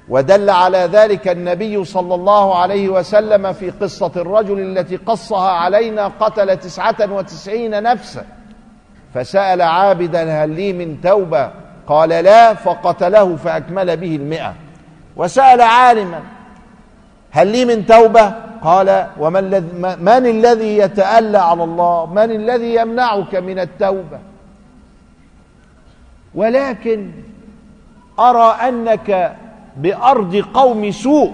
ودل 0.09 0.49
على 0.49 0.77
ذلك 0.77 1.27
النبي 1.27 1.85
صلى 1.85 2.15
الله 2.15 2.55
عليه 2.55 2.89
وسلم 2.89 3.53
في 3.53 3.69
قصة 3.69 4.11
الرجل 4.15 4.59
التي 4.59 4.95
قصها 4.95 5.49
علينا 5.49 6.11
قتل 6.19 6.57
تسعة 6.57 7.13
وتسعين 7.13 7.83
نفسا. 7.83 8.25
فسأل 9.13 9.61
عابدا 9.61 10.43
هل 10.43 10.49
لي 10.49 10.73
من 10.73 11.01
توبة؟ 11.01 11.51
قال 11.87 12.09
لا 12.09 12.53
فقتله 12.53 13.35
فأكمل 13.35 13.97
به 13.97 14.15
المئة. 14.15 14.53
وسأل 15.15 15.61
عالما 15.61 16.21
هل 17.31 17.47
لي 17.47 17.65
من 17.65 17.85
توبة؟ 17.85 18.33
قال 18.63 19.07
ومن 19.19 19.39
الذي 19.39 19.67
من 20.01 20.25
الذي 20.25 20.77
يتألى 20.77 21.37
على 21.37 21.63
الله؟ 21.63 22.05
من 22.05 22.31
الذي 22.31 22.75
يمنعك 22.75 23.35
من 23.35 23.59
التوبة؟ 23.59 24.19
ولكن 26.35 27.11
أرى 28.19 28.55
أنك 28.67 29.35
بأرض 29.77 30.35
قوم 30.53 30.91
سوء. 30.91 31.33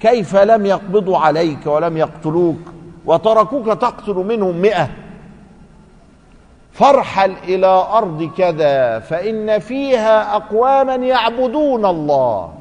كيف 0.00 0.36
لم 0.36 0.66
يقبضوا 0.66 1.18
عليك 1.18 1.66
ولم 1.66 1.96
يقتلوك 1.96 2.58
وتركوك 3.04 3.66
تقتل 3.66 4.14
منهم 4.14 4.56
مئة. 4.56 4.88
فارحل 6.72 7.32
إلى 7.44 7.66
أرض 7.66 8.30
كذا 8.36 8.98
فإن 8.98 9.58
فيها 9.58 10.36
أقواما 10.36 10.94
يعبدون 10.94 11.86
الله. 11.86 12.52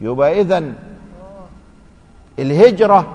يبقى 0.00 0.40
إذن 0.40 0.74
الهجرة 2.38 3.14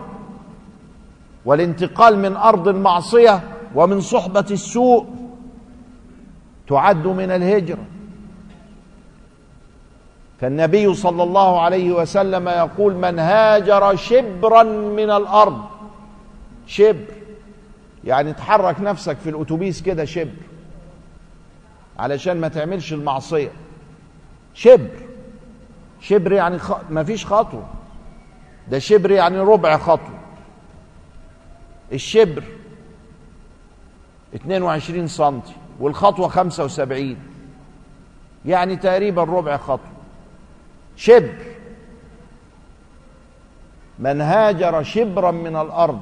والانتقال 1.46 2.20
من 2.20 2.36
أرض 2.36 2.68
المعصية 2.68 3.42
ومن 3.76 4.02
صحبة 4.02 4.46
السوء 4.52 5.06
تعد 6.68 7.08
من 7.08 7.32
الهجرة. 7.32 7.86
فالنبي 10.44 10.94
صلى 10.94 11.24
الله 11.24 11.62
عليه 11.62 11.92
وسلم 11.92 12.50
يقول 12.50 12.96
من 12.96 13.20
هاجر 13.20 13.96
شبرا 13.96 14.64
من 14.64 15.12
الأرض 15.12 15.62
شبر 16.68 17.06
يعني 18.04 18.34
تحرك 18.34 18.82
نفسك 18.82 19.18
في 19.18 19.30
الأتوبيس 19.30 19.82
كده 19.82 20.06
شبر 20.06 20.36
علشان 22.00 22.42
ما 22.42 22.48
تعملش 22.48 22.94
المعصية. 22.94 23.52
شبر 24.54 24.90
شبر 26.02 26.32
يعني 26.32 26.60
خ... 26.60 26.72
ما 26.90 27.04
فيش 27.04 27.26
خطوة 27.26 27.66
ده 28.72 28.80
شبر 28.80 29.12
يعني 29.12 29.40
ربع 29.40 29.78
خطوة. 29.78 30.20
الشبر 31.94 32.44
22 34.36 35.08
سنتي 35.08 35.54
والخطوة 35.80 36.28
75 36.28 37.16
يعني 38.46 38.76
تقريبا 38.76 39.24
ربع 39.24 39.58
خطوة. 39.58 39.93
شبر. 40.96 41.34
من 44.00 44.22
هاجر 44.22 44.84
شبرا 44.84 45.32
من 45.32 45.56
الأرض 45.56 46.02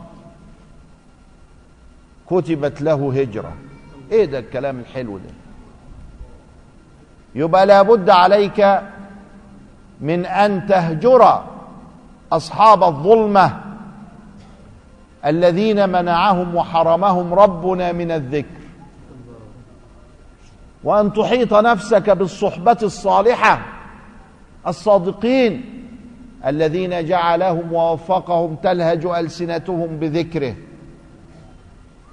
كتبت 2.29 2.81
له 2.81 3.21
هجرة. 3.21 3.53
إيه 4.11 4.25
ده 4.25 4.39
الكلام 4.39 4.79
الحلو 4.79 5.17
ده؟ 5.17 5.29
يبقى 7.35 7.65
لابد 7.65 8.09
عليك 8.09 8.81
من 10.01 10.25
أن 10.25 10.67
تهجر 10.67 11.43
أصحاب 12.31 12.83
الظلمة 12.83 13.61
الذين 15.25 15.89
منعهم 15.89 16.55
وحرمهم 16.55 17.33
ربنا 17.33 17.91
من 17.91 18.11
الذكر. 18.11 18.61
وأن 20.83 21.13
تحيط 21.13 21.53
نفسك 21.53 22.09
بالصحبة 22.09 22.77
الصالحة 22.83 23.61
الصادقين 24.67 25.81
الذين 26.45 27.05
جعلهم 27.05 27.73
ووفقهم 27.73 28.55
تلهج 28.55 29.05
ألسنتهم 29.05 29.87
بذكره. 29.99 30.55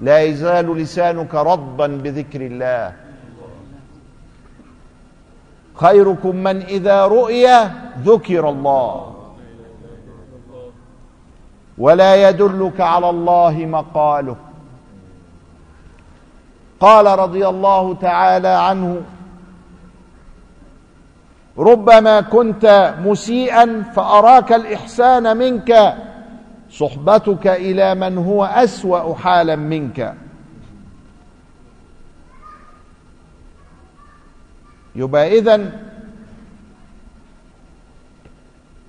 لا 0.00 0.18
يزال 0.20 0.76
لسانك 0.76 1.34
رطبا 1.34 1.86
بذكر 1.86 2.40
الله. 2.40 2.92
خيركم 5.74 6.36
من 6.36 6.56
إذا 6.62 7.06
رؤي 7.06 7.46
ذكر 8.02 8.48
الله. 8.48 9.14
ولا 11.78 12.28
يدلك 12.28 12.80
على 12.80 13.10
الله 13.10 13.66
مقاله. 13.66 14.36
قال 16.80 17.18
رضي 17.18 17.48
الله 17.48 17.94
تعالى 17.94 18.48
عنه 18.48 19.02
ربما 21.58 22.20
كنت 22.20 22.94
مسيئا 23.00 23.82
فأراك 23.82 24.52
الإحسان 24.52 25.36
منك 25.36 25.94
صحبتك 26.70 27.46
إلى 27.46 27.94
من 27.94 28.18
هو 28.18 28.44
أسوأ 28.44 29.14
حالا 29.14 29.56
منك. 29.56 30.14
يبقى 34.96 35.38
اذا 35.38 35.72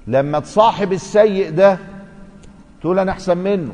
لما 0.08 0.40
تصاحب 0.40 0.94
السيء 0.94 1.50
ده 1.52 1.78
تقول 2.82 3.00
أنا 3.00 3.12
أحسن 3.12 3.38
منه 3.38 3.74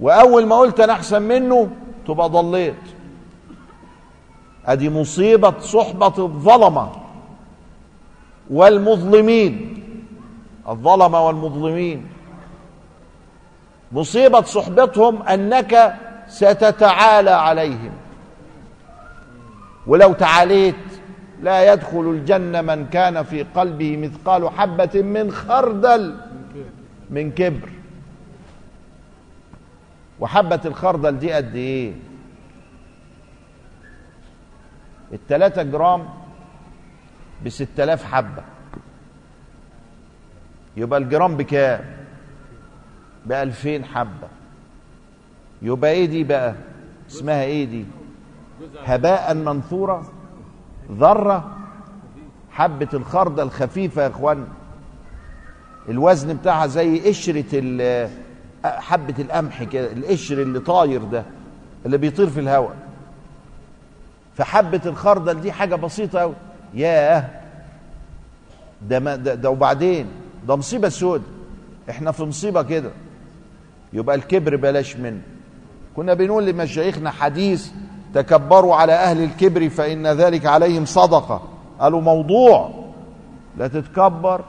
وأول 0.00 0.46
ما 0.46 0.56
قلت 0.56 0.80
أنا 0.80 0.92
أحسن 0.92 1.22
منه 1.22 1.70
تبقى 2.06 2.28
ضليت. 2.28 2.74
أدي 4.66 4.90
مصيبة 4.90 5.58
صحبة 5.58 6.14
الظلمه 6.18 7.03
والمظلمين. 8.50 9.70
الظلمه 10.68 11.26
والمظلمين. 11.26 12.06
مصيبة 13.92 14.42
صحبتهم 14.42 15.22
أنك 15.22 15.94
ستتعالى 16.28 17.30
عليهم. 17.30 17.92
ولو 19.86 20.12
تعاليت 20.12 20.74
لا 21.42 21.72
يدخل 21.72 22.00
الجنة 22.00 22.60
من 22.62 22.86
كان 22.86 23.22
في 23.22 23.42
قلبه 23.42 23.96
مثقال 23.96 24.50
حبة 24.50 25.02
من 25.02 25.30
خردل 25.30 26.16
من 27.10 27.30
كبر. 27.30 27.68
وحبة 30.20 30.60
الخردل 30.64 31.18
دي 31.18 31.32
قد 31.32 31.54
إيه؟ 31.54 31.92
التلاتة 35.12 35.62
جرام 35.62 36.08
بستة 37.46 37.84
آلاف 37.84 38.04
حبة. 38.04 38.42
يبقى 40.76 40.98
الجرام 40.98 41.36
بكام؟ 41.36 41.84
بألفين 43.26 43.84
حبة. 43.84 44.28
يبقى 45.62 45.90
إيه 45.90 46.06
دي 46.06 46.24
بقى؟ 46.24 46.54
اسمها 47.10 47.42
إيه 47.42 47.64
دي؟ 47.64 47.84
هباء 48.84 49.34
منثورة 49.34 50.12
ذرة 50.92 51.56
حبة 52.50 52.88
الخردة 52.94 53.42
الخفيفة 53.42 54.02
يا 54.02 54.08
إخوان. 54.08 54.46
الوزن 55.88 56.36
بتاعها 56.36 56.66
زي 56.66 57.08
قشرة 57.08 57.44
حبة 58.64 59.14
القمح 59.18 59.62
كده 59.62 59.92
القشر 59.92 60.42
اللي 60.42 60.60
طاير 60.60 61.04
ده 61.04 61.24
اللي 61.86 61.98
بيطير 61.98 62.30
في 62.30 62.40
الهواء. 62.40 62.76
فحبة 64.36 64.80
الخردل 64.86 65.40
دي 65.40 65.52
حاجة 65.52 65.74
بسيطة 65.74 66.20
أوي. 66.22 66.34
ياه. 66.74 67.24
ده, 68.82 69.00
ما 69.00 69.16
ده, 69.16 69.34
ده 69.34 69.50
وبعدين؟ 69.50 70.06
ده 70.48 70.56
مصيبة 70.56 70.88
سود. 70.88 71.22
إحنا 71.90 72.12
في 72.12 72.22
مصيبة 72.22 72.62
كده. 72.62 72.90
يبقى 73.92 74.16
الكبر 74.16 74.56
بلاش 74.56 74.96
منه. 74.96 75.20
كنا 75.96 76.14
بنقول 76.14 76.46
لمشايخنا 76.46 77.10
حديث 77.10 77.70
تكبروا 78.14 78.74
على 78.74 78.92
أهل 78.92 79.22
الكبر 79.24 79.68
فإن 79.68 80.06
ذلك 80.06 80.46
عليهم 80.46 80.84
صدقة. 80.84 81.42
قالوا 81.80 82.00
موضوع. 82.00 82.84
لا 83.58 83.68
تتكبر 83.68 84.44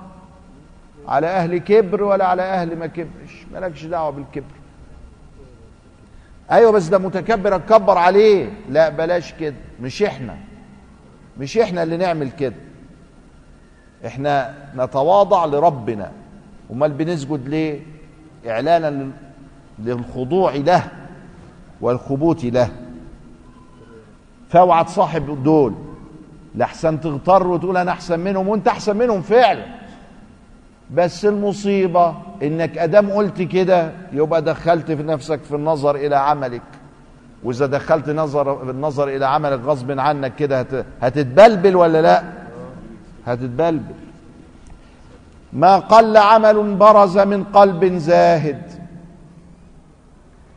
على 1.07 1.27
أهل 1.27 1.57
كبر 1.57 2.03
ولا 2.03 2.25
على 2.25 2.41
أهل 2.41 2.75
ما 2.79 2.87
كبرش 2.87 3.45
مالكش 3.53 3.85
دعوة 3.85 4.09
بالكبر. 4.09 4.55
أيوه 6.51 6.71
بس 6.71 6.87
ده 6.87 6.97
متكبر 6.97 7.55
أتكبر 7.55 7.97
عليه. 7.97 8.49
لا 8.69 8.89
بلاش 8.89 9.33
كده. 9.33 9.55
مش 9.81 10.03
إحنا. 10.03 10.37
مش 11.39 11.57
إحنا 11.57 11.83
اللي 11.83 11.97
نعمل 11.97 12.31
كده. 12.31 12.55
إحنا 14.05 14.53
نتواضع 14.75 15.45
لربنا. 15.45 16.11
أمال 16.71 16.91
بنسجد 16.91 17.47
ليه؟ 17.47 17.79
إعلانا 18.47 19.11
للخضوع 19.79 20.55
له 20.55 20.83
والخبوت 21.81 22.43
له. 22.43 22.69
فاوعى 24.49 24.83
تصاحب 24.83 25.43
دول. 25.43 25.73
لحسن 26.55 27.01
تغتر 27.01 27.47
وتقول 27.47 27.77
أنا 27.77 27.91
أحسن 27.91 28.19
منهم 28.19 28.47
وأنت 28.47 28.67
أحسن 28.67 28.97
منهم 28.97 29.21
فعلا. 29.21 29.65
بس 30.91 31.25
المصيبة 31.25 32.15
إنك 32.43 32.77
أدام 32.77 33.11
قلت 33.11 33.41
كده 33.41 33.91
يبقى 34.13 34.41
دخلت 34.41 34.91
في 34.91 35.03
نفسك 35.03 35.43
في 35.43 35.55
النظر 35.55 35.95
إلى 35.95 36.15
عملك. 36.15 36.61
وإذا 37.45 37.65
دخلت 37.65 38.09
نظر 38.09 38.69
النظر 38.69 39.07
إلى 39.07 39.25
عملك 39.25 39.59
غصب 39.59 39.99
عنك 39.99 40.35
كده 40.35 40.59
هت- 40.59 40.85
هتتبلبل 41.01 41.75
ولا 41.75 42.01
لا؟ 42.01 42.23
هتتبلبل. 43.25 43.93
ما 45.53 45.77
قل 45.77 46.17
عمل 46.17 46.75
برز 46.75 47.17
من 47.17 47.43
قلب 47.43 47.85
زاهد. 47.97 48.61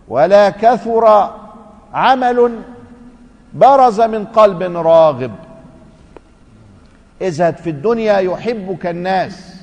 ولا 0.09 0.51
كثر 0.51 1.31
عمل 1.95 2.59
برز 3.55 4.01
من 4.01 4.25
قلب 4.25 4.63
راغب. 4.63 5.33
ازهد 7.23 7.57
في 7.57 7.71
الدنيا 7.71 8.19
يحبك 8.19 8.87
الناس. 8.87 9.55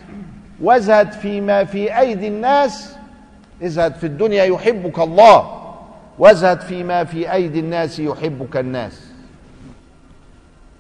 وازهد 0.61 1.11
فيما 1.11 1.63
في 1.63 1.99
أيدي 1.99 2.27
الناس. 2.27 2.95
ازهد 3.63 3.93
في 3.95 4.05
الدنيا 4.07 4.43
يحبك 4.43 4.99
الله. 4.99 5.64
وازهد 6.19 6.62
فيما 6.62 7.04
في 7.04 7.32
أيدي 7.34 7.60
الناس 7.60 7.99
يحبك 7.99 8.58
الناس. 8.58 9.12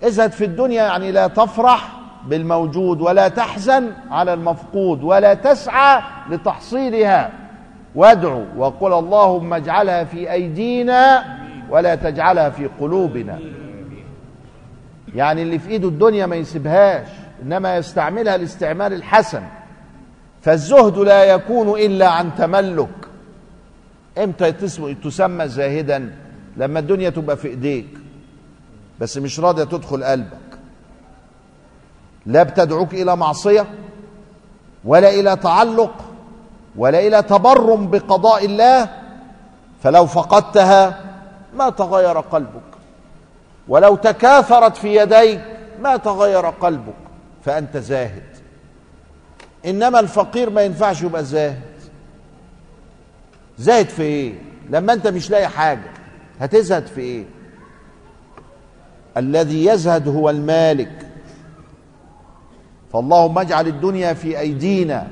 ازهد 0.03 0.31
في 0.31 0.45
الدنيا 0.45 0.83
يعني 0.83 1.11
لا 1.11 1.27
تفرح 1.27 1.91
بالموجود 2.27 3.01
ولا 3.01 3.27
تحزن 3.27 3.91
على 4.11 4.33
المفقود 4.33 5.03
ولا 5.03 5.33
تسعى 5.33 6.01
لتحصيلها. 6.29 7.31
وادعو 7.95 8.43
وقل 8.57 8.93
اللهم 8.93 9.53
اجعلها 9.53 10.03
في 10.03 10.31
أيدينا 10.31 11.25
ولا 11.69 11.95
تجعلها 11.95 12.49
في 12.49 12.69
قلوبنا. 12.79 13.39
يعني 15.15 15.41
اللي 15.41 15.59
في 15.59 15.69
إيده 15.69 15.87
الدنيا 15.87 16.25
ما 16.25 16.35
يسيبهاش 16.35 17.07
إنما 17.43 17.77
يستعملها 17.77 18.35
الاستعمال 18.35 18.93
الحسن. 18.93 19.43
فالزهد 20.41 20.97
لا 20.97 21.23
يكون 21.23 21.79
إلا 21.79 22.09
عن 22.09 22.35
تملك. 22.35 23.04
إمتى 24.17 24.51
تسمى 25.03 25.47
زاهدا؟ 25.47 26.15
لما 26.57 26.79
الدنيا 26.79 27.09
تبقى 27.09 27.37
في 27.37 27.47
ايديك. 27.47 27.87
بس 28.99 29.17
مش 29.17 29.39
راضية 29.39 29.63
تدخل 29.63 30.03
قلبك. 30.03 30.59
لا 32.25 32.43
بتدعوك 32.43 32.93
إلى 32.93 33.15
معصية 33.15 33.67
ولا 34.85 35.09
إلى 35.09 35.35
تعلق 35.35 35.93
ولا 36.75 37.07
إلى 37.07 37.21
تبرم 37.21 37.89
بقضاء 37.89 38.45
الله 38.45 38.89
فلو 39.83 40.05
فقدتها 40.05 41.01
ما 41.55 41.69
تغير 41.69 42.19
قلبك. 42.19 42.61
ولو 43.67 43.95
تكاثرت 43.95 44.77
في 44.77 44.95
يديك 44.95 45.41
ما 45.81 45.97
تغير 45.97 46.45
قلبك 46.45 46.93
فأنت 47.45 47.77
زاهد. 47.77 48.23
إنما 49.65 49.99
الفقير 49.99 50.49
ما 50.49 50.61
ينفعش 50.61 51.01
يبقى 51.01 51.23
زاهد. 51.23 51.74
زاهد 53.57 53.89
في 53.89 54.03
إيه؟ 54.03 54.33
لما 54.69 54.93
أنت 54.93 55.07
مش 55.07 55.29
لاقي 55.29 55.47
حاجة 55.47 55.91
هتزهد 56.39 56.87
في 56.87 57.01
إيه؟ 57.01 57.25
الذي 59.17 59.65
يزهد 59.65 60.07
هو 60.07 60.29
المالك. 60.29 61.07
فاللهم 62.93 63.39
اجعل 63.39 63.67
الدنيا 63.67 64.13
في 64.13 64.39
أيدينا 64.39 65.07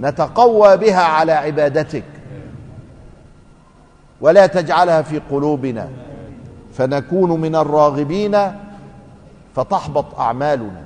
نتقوى 0.00 0.76
بها 0.76 1.02
على 1.02 1.32
عبادتك 1.32 2.04
ولا 4.20 4.46
تجعلها 4.46 5.02
في 5.02 5.18
قلوبنا. 5.30 5.88
فنكون 6.72 7.40
من 7.40 7.54
الراغبين 7.56 8.38
فتحبط 9.56 10.14
أعمالنا. 10.14 10.82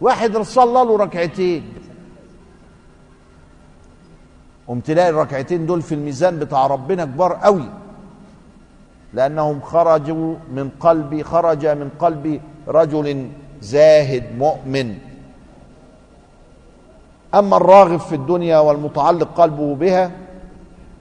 واحد 0.00 0.38
صلى 0.38 0.72
له 0.72 0.96
ركعتين. 0.96 1.72
قمت 4.68 4.86
تلاقي 4.86 5.08
الركعتين 5.10 5.66
دول 5.66 5.82
في 5.82 5.94
الميزان 5.94 6.38
بتاع 6.38 6.66
ربنا 6.66 7.04
كبار 7.04 7.32
قوي. 7.32 7.68
لأنهم 9.14 9.60
خرجوا 9.60 10.34
من 10.54 10.70
قلبي 10.80 11.22
خرج 11.24 11.66
من 11.66 11.90
قلب 11.98 12.40
رجل 12.68 13.28
زاهد 13.60 14.24
مؤمن. 14.38 14.98
أما 17.34 17.56
الراغب 17.56 18.00
في 18.00 18.14
الدنيا 18.14 18.58
والمتعلق 18.58 19.28
قلبه 19.40 19.74
بها 19.74 20.10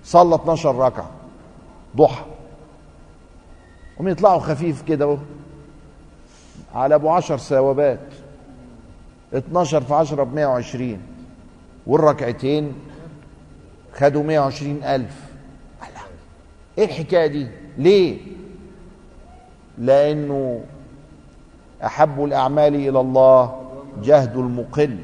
صلى 0.03 0.35
12 0.35 0.75
ركعة 0.75 1.09
ضحى. 1.97 2.25
هم 3.99 4.07
يطلعوا 4.07 4.39
خفيف 4.39 4.81
كده 4.81 5.17
على 6.75 6.95
أبو 6.95 7.09
عشر 7.09 7.37
ثوابات. 7.37 7.99
12 9.33 9.81
في 9.81 9.93
10 9.93 10.23
ب 10.23 10.33
120 10.33 10.99
والركعتين 11.87 12.73
خدوا 13.93 14.23
120 14.23 14.83
ألف. 14.83 15.15
الله. 15.81 16.01
إيه 16.77 16.85
الحكاية 16.85 17.27
دي؟ 17.27 17.47
ليه؟ 17.77 18.17
لأنه 19.77 20.63
أحب 21.85 22.23
الأعمال 22.23 22.75
إلى 22.75 22.99
الله 22.99 23.61
جهد 24.03 24.37
المقل. 24.37 24.97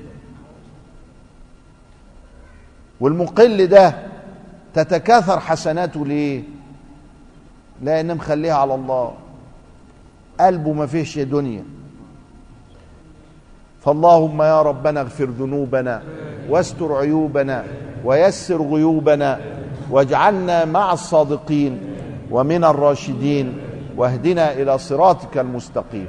والمقل 3.00 3.68
ده 3.68 3.96
تتكاثر 4.74 5.40
حسناته 5.40 6.06
ليه؟ 6.06 6.44
لأن 7.82 8.18
مخليها 8.18 8.54
على 8.54 8.76
الله. 8.76 9.14
قلبه 10.40 10.74
ما 10.74 10.86
فيهش 10.86 11.20
دنيا. 11.20 11.64
فاللهم 13.82 14.42
يا 14.42 14.62
ربنا 14.62 15.02
اغفر 15.02 15.26
ذنوبنا 15.26 16.04
واستر 16.50 16.96
عيوبنا. 16.96 17.66
ويسر 18.08 18.62
غيوبنا 18.62 19.40
واجعلنا 19.90 20.66
مع 20.66 20.94
الصادقين 20.94 21.80
ومن 22.32 22.64
الراشدين 22.64 23.58
واهدنا 23.98 24.54
إلى 24.54 24.78
صراطك 24.78 25.38
المستقيم. 25.38 26.08